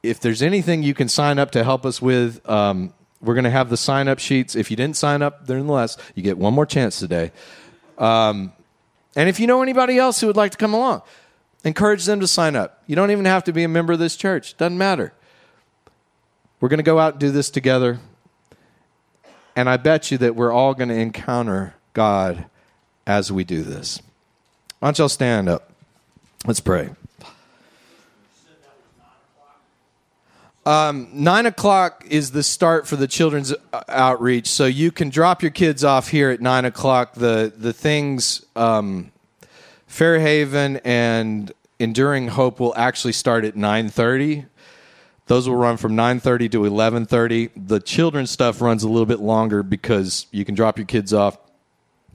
if 0.03 0.19
there's 0.19 0.43
anything 0.43 0.83
you 0.83 0.95
can 0.95 1.09
sign 1.09 1.39
up 1.39 1.53
to 1.53 1.63
help 1.63 1.87
us 1.87 2.01
with, 2.03 2.49
um, 2.49 2.93
we're 3.21 3.35
going 3.35 3.45
to 3.45 3.51
have 3.51 3.69
the 3.69 3.77
sign 3.77 4.09
up 4.09 4.19
sheets. 4.19 4.57
If 4.57 4.71
you 4.71 4.77
didn't 4.77 4.97
sign 4.97 5.21
up, 5.21 5.47
nonetheless, 5.47 5.99
you 6.15 6.23
get 6.23 6.39
one 6.39 6.55
more 6.55 6.65
chance 6.65 6.99
today. 6.99 7.33
Um, 7.99 8.53
and 9.15 9.29
if 9.29 9.39
you 9.39 9.47
know 9.47 9.63
anybody 9.63 9.99
else 9.99 10.21
who 10.21 10.27
would 10.27 10.37
like 10.37 10.53
to 10.53 10.57
come 10.57 10.73
along, 10.73 11.03
encourage 11.65 12.07
them 12.07 12.21
to 12.21 12.27
sign 12.27 12.57
up. 12.57 12.83
You 12.87 12.97
don't 12.97 13.11
even 13.11 13.27
have 13.27 13.45
to 13.45 13.53
be 13.53 13.63
a 13.63 13.69
member 13.69 13.93
of 13.93 13.99
this 13.99 14.17
church, 14.17 14.57
doesn't 14.57 14.79
matter. 14.79 15.13
We're 16.61 16.71
going 16.71 16.79
to 16.79 16.83
go 16.83 16.99
out 16.99 17.15
and 17.15 17.21
do 17.21 17.31
this 17.31 17.51
together. 17.51 18.01
And 19.55 19.69
I 19.69 19.77
bet 19.77 20.11
you 20.11 20.17
that 20.19 20.35
we're 20.35 20.53
all 20.53 20.73
going 20.73 20.89
to 20.89 20.95
encounter 20.95 21.75
God 21.93 22.47
as 23.07 23.31
we 23.31 23.45
do 23.45 23.63
this. 23.63 24.01
Why 24.79 24.89
don't 24.89 24.99
y'all 24.99 25.09
stand 25.11 25.51
up? 25.51 25.73
Let's 26.47 26.61
pray. 26.61 26.91
Um, 30.71 31.09
nine 31.13 31.47
o'clock 31.47 32.05
is 32.09 32.31
the 32.31 32.45
start 32.45 32.87
for 32.87 32.95
the 32.95 33.09
children's 33.09 33.53
uh, 33.73 33.83
outreach, 33.89 34.47
so 34.47 34.67
you 34.67 34.93
can 34.93 35.11
drop 35.11 35.43
your 35.43 35.51
kids 35.51 35.83
off 35.83 36.11
here 36.11 36.31
at 36.31 36.41
nine 36.41 36.65
o'clock. 36.65 37.15
The 37.15 37.53
the 37.57 37.73
things 37.73 38.47
um, 38.55 39.11
Fairhaven 39.89 40.77
and 40.85 41.51
Enduring 41.81 42.29
Hope 42.29 42.61
will 42.61 42.73
actually 42.77 43.15
start 43.15 43.45
at 43.45 43.57
nine 43.57 43.89
thirty. 43.89 44.45
Those 45.27 45.49
will 45.49 45.57
run 45.57 45.77
from 45.77 45.97
nine 45.97 46.21
thirty 46.21 46.49
to 46.51 46.65
eleven 46.65 47.05
thirty. 47.05 47.51
The 47.57 47.81
children's 47.81 48.31
stuff 48.31 48.61
runs 48.61 48.85
a 48.85 48.89
little 48.89 49.07
bit 49.07 49.19
longer 49.19 49.65
because 49.65 50.29
you 50.31 50.45
can 50.45 50.55
drop 50.55 50.79
your 50.79 50.87
kids 50.87 51.13
off 51.13 51.37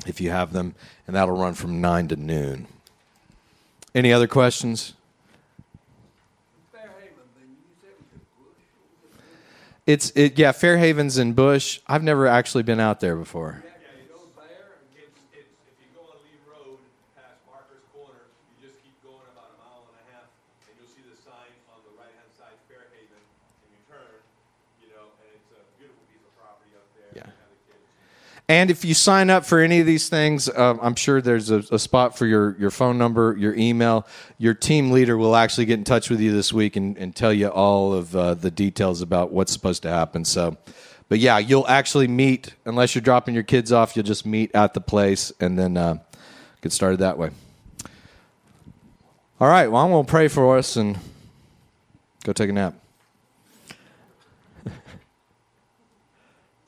if 0.07 0.21
you 0.21 0.29
have 0.31 0.53
them, 0.53 0.75
and 1.07 1.15
that'll 1.17 1.35
run 1.35 1.55
from 1.55 1.81
nine 1.81 2.07
to 2.07 2.15
noon. 2.15 2.67
Any 3.93 4.13
other 4.13 4.27
questions? 4.27 4.93
It's 9.85 10.11
it, 10.15 10.39
yeah, 10.39 10.51
Fairhaven's 10.51 11.17
in 11.17 11.33
Bush. 11.33 11.79
I've 11.85 12.03
never 12.03 12.25
actually 12.27 12.63
been 12.63 12.79
out 12.79 12.99
there 13.01 13.15
before. 13.15 13.63
And 28.47 28.69
if 28.69 28.85
you 28.85 28.93
sign 28.93 29.31
up 29.31 29.43
for 29.43 29.59
any 29.59 29.79
of 29.79 29.87
these 29.87 30.07
things, 30.07 30.47
uh, 30.47 30.77
I'm 30.79 30.93
sure 30.93 31.19
there's 31.19 31.49
a, 31.49 31.63
a, 31.71 31.79
spot 31.79 32.15
for 32.15 32.27
your, 32.27 32.55
your 32.59 32.69
phone 32.69 32.95
number, 32.99 33.35
your 33.39 33.55
email. 33.55 34.05
Your 34.37 34.53
team 34.53 34.91
leader 34.91 35.17
will 35.17 35.35
actually 35.35 35.65
get 35.65 35.79
in 35.79 35.83
touch 35.83 36.11
with 36.11 36.19
you 36.19 36.31
this 36.31 36.53
week 36.53 36.75
and, 36.75 36.95
and 36.97 37.15
tell 37.15 37.33
you 37.33 37.47
all 37.47 37.93
of 37.93 38.15
uh, 38.15 38.35
the 38.35 38.51
details 38.51 39.01
about 39.01 39.31
what's 39.31 39.51
supposed 39.51 39.81
to 39.81 39.89
happen. 39.89 40.25
So, 40.25 40.57
but 41.09 41.17
yeah, 41.17 41.39
you'll 41.39 41.67
actually 41.67 42.07
meet, 42.07 42.53
unless 42.65 42.93
you're 42.93 43.01
dropping 43.01 43.33
your 43.33 43.43
kids 43.43 43.71
off, 43.71 43.95
you'll 43.95 44.05
just 44.05 44.27
meet 44.27 44.53
at 44.53 44.75
the 44.75 44.81
place 44.81 45.31
and 45.39 45.57
then 45.57 45.75
uh, 45.75 45.97
get 46.61 46.71
started 46.71 46.99
that 46.99 47.17
way. 47.17 47.31
All 49.41 49.47
right, 49.47 49.67
well, 49.67 49.83
I'm 49.83 49.89
going 49.89 50.05
to 50.05 50.09
pray 50.09 50.27
for 50.27 50.55
us 50.55 50.75
and 50.75 50.99
go 52.23 52.31
take 52.31 52.49
a 52.51 52.53
nap. 52.53 52.75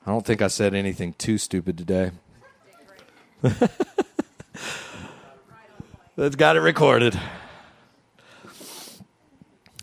I 0.08 0.10
don't 0.10 0.24
think 0.24 0.40
I 0.40 0.48
said 0.48 0.72
anything 0.72 1.12
too 1.18 1.36
stupid 1.36 1.76
today. 1.76 2.12
That's 6.16 6.34
got 6.34 6.56
it 6.56 6.60
recorded. 6.60 7.20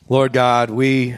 Lord 0.10 0.34
God, 0.34 0.72
we 0.72 1.18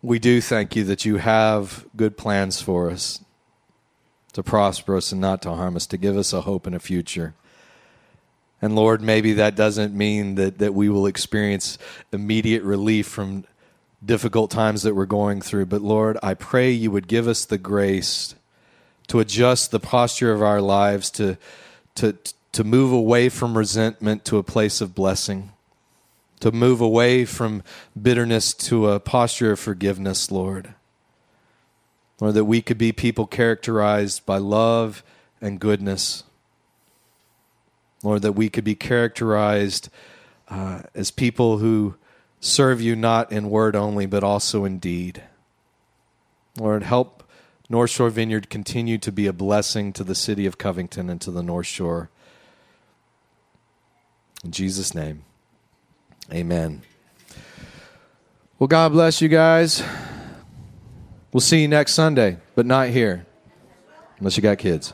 we 0.00 0.18
do 0.18 0.40
thank 0.40 0.74
you 0.74 0.84
that 0.84 1.04
you 1.04 1.18
have 1.18 1.84
good 1.94 2.16
plans 2.16 2.62
for 2.62 2.90
us 2.90 3.22
to 4.32 4.42
prosper 4.42 4.96
us 4.96 5.12
and 5.12 5.20
not 5.20 5.42
to 5.42 5.52
harm 5.52 5.76
us, 5.76 5.86
to 5.88 5.98
give 5.98 6.16
us 6.16 6.32
a 6.32 6.40
hope 6.40 6.66
and 6.66 6.74
a 6.74 6.80
future. 6.80 7.34
And 8.62 8.74
Lord, 8.74 9.02
maybe 9.02 9.34
that 9.34 9.54
doesn't 9.54 9.92
mean 9.92 10.36
that, 10.36 10.56
that 10.60 10.72
we 10.72 10.88
will 10.88 11.04
experience 11.04 11.76
immediate 12.10 12.62
relief 12.62 13.06
from 13.06 13.44
difficult 14.04 14.50
times 14.50 14.82
that 14.82 14.94
we're 14.94 15.06
going 15.06 15.40
through. 15.40 15.66
But 15.66 15.82
Lord, 15.82 16.18
I 16.22 16.34
pray 16.34 16.70
you 16.70 16.90
would 16.90 17.08
give 17.08 17.26
us 17.26 17.44
the 17.44 17.58
grace 17.58 18.34
to 19.08 19.20
adjust 19.20 19.70
the 19.70 19.80
posture 19.80 20.32
of 20.32 20.42
our 20.42 20.60
lives, 20.60 21.10
to, 21.12 21.36
to, 21.96 22.16
to 22.52 22.64
move 22.64 22.92
away 22.92 23.28
from 23.28 23.56
resentment 23.56 24.24
to 24.26 24.38
a 24.38 24.42
place 24.42 24.80
of 24.80 24.94
blessing, 24.94 25.52
to 26.40 26.52
move 26.52 26.80
away 26.80 27.24
from 27.24 27.62
bitterness 28.00 28.54
to 28.54 28.90
a 28.90 29.00
posture 29.00 29.52
of 29.52 29.60
forgiveness, 29.60 30.30
Lord. 30.30 30.74
Lord, 32.20 32.34
that 32.34 32.44
we 32.44 32.60
could 32.60 32.78
be 32.78 32.92
people 32.92 33.26
characterized 33.26 34.26
by 34.26 34.38
love 34.38 35.02
and 35.40 35.60
goodness. 35.60 36.24
Lord, 38.02 38.22
that 38.22 38.32
we 38.32 38.48
could 38.48 38.64
be 38.64 38.74
characterized 38.74 39.88
uh, 40.48 40.82
as 40.94 41.10
people 41.10 41.58
who 41.58 41.94
serve 42.40 42.80
you 42.80 42.96
not 42.96 43.32
in 43.32 43.50
word 43.50 43.74
only, 43.76 44.06
but 44.06 44.22
also 44.22 44.64
in 44.64 44.78
deed. 44.78 45.22
Lord, 46.58 46.82
help 46.82 47.22
North 47.68 47.90
Shore 47.90 48.10
Vineyard 48.10 48.50
continue 48.50 48.98
to 48.98 49.12
be 49.12 49.26
a 49.26 49.32
blessing 49.32 49.92
to 49.94 50.04
the 50.04 50.14
city 50.14 50.46
of 50.46 50.58
Covington 50.58 51.10
and 51.10 51.20
to 51.20 51.30
the 51.30 51.42
North 51.42 51.66
Shore. 51.66 52.10
In 54.44 54.50
Jesus' 54.52 54.94
name, 54.94 55.24
amen. 56.32 56.82
Well, 58.58 58.68
God 58.68 58.92
bless 58.92 59.20
you 59.20 59.28
guys. 59.28 59.82
We'll 61.32 61.40
see 61.40 61.60
you 61.62 61.68
next 61.68 61.92
Sunday, 61.92 62.38
but 62.54 62.66
not 62.66 62.88
here, 62.88 63.26
unless 64.18 64.36
you 64.36 64.42
got 64.42 64.58
kids. 64.58 64.92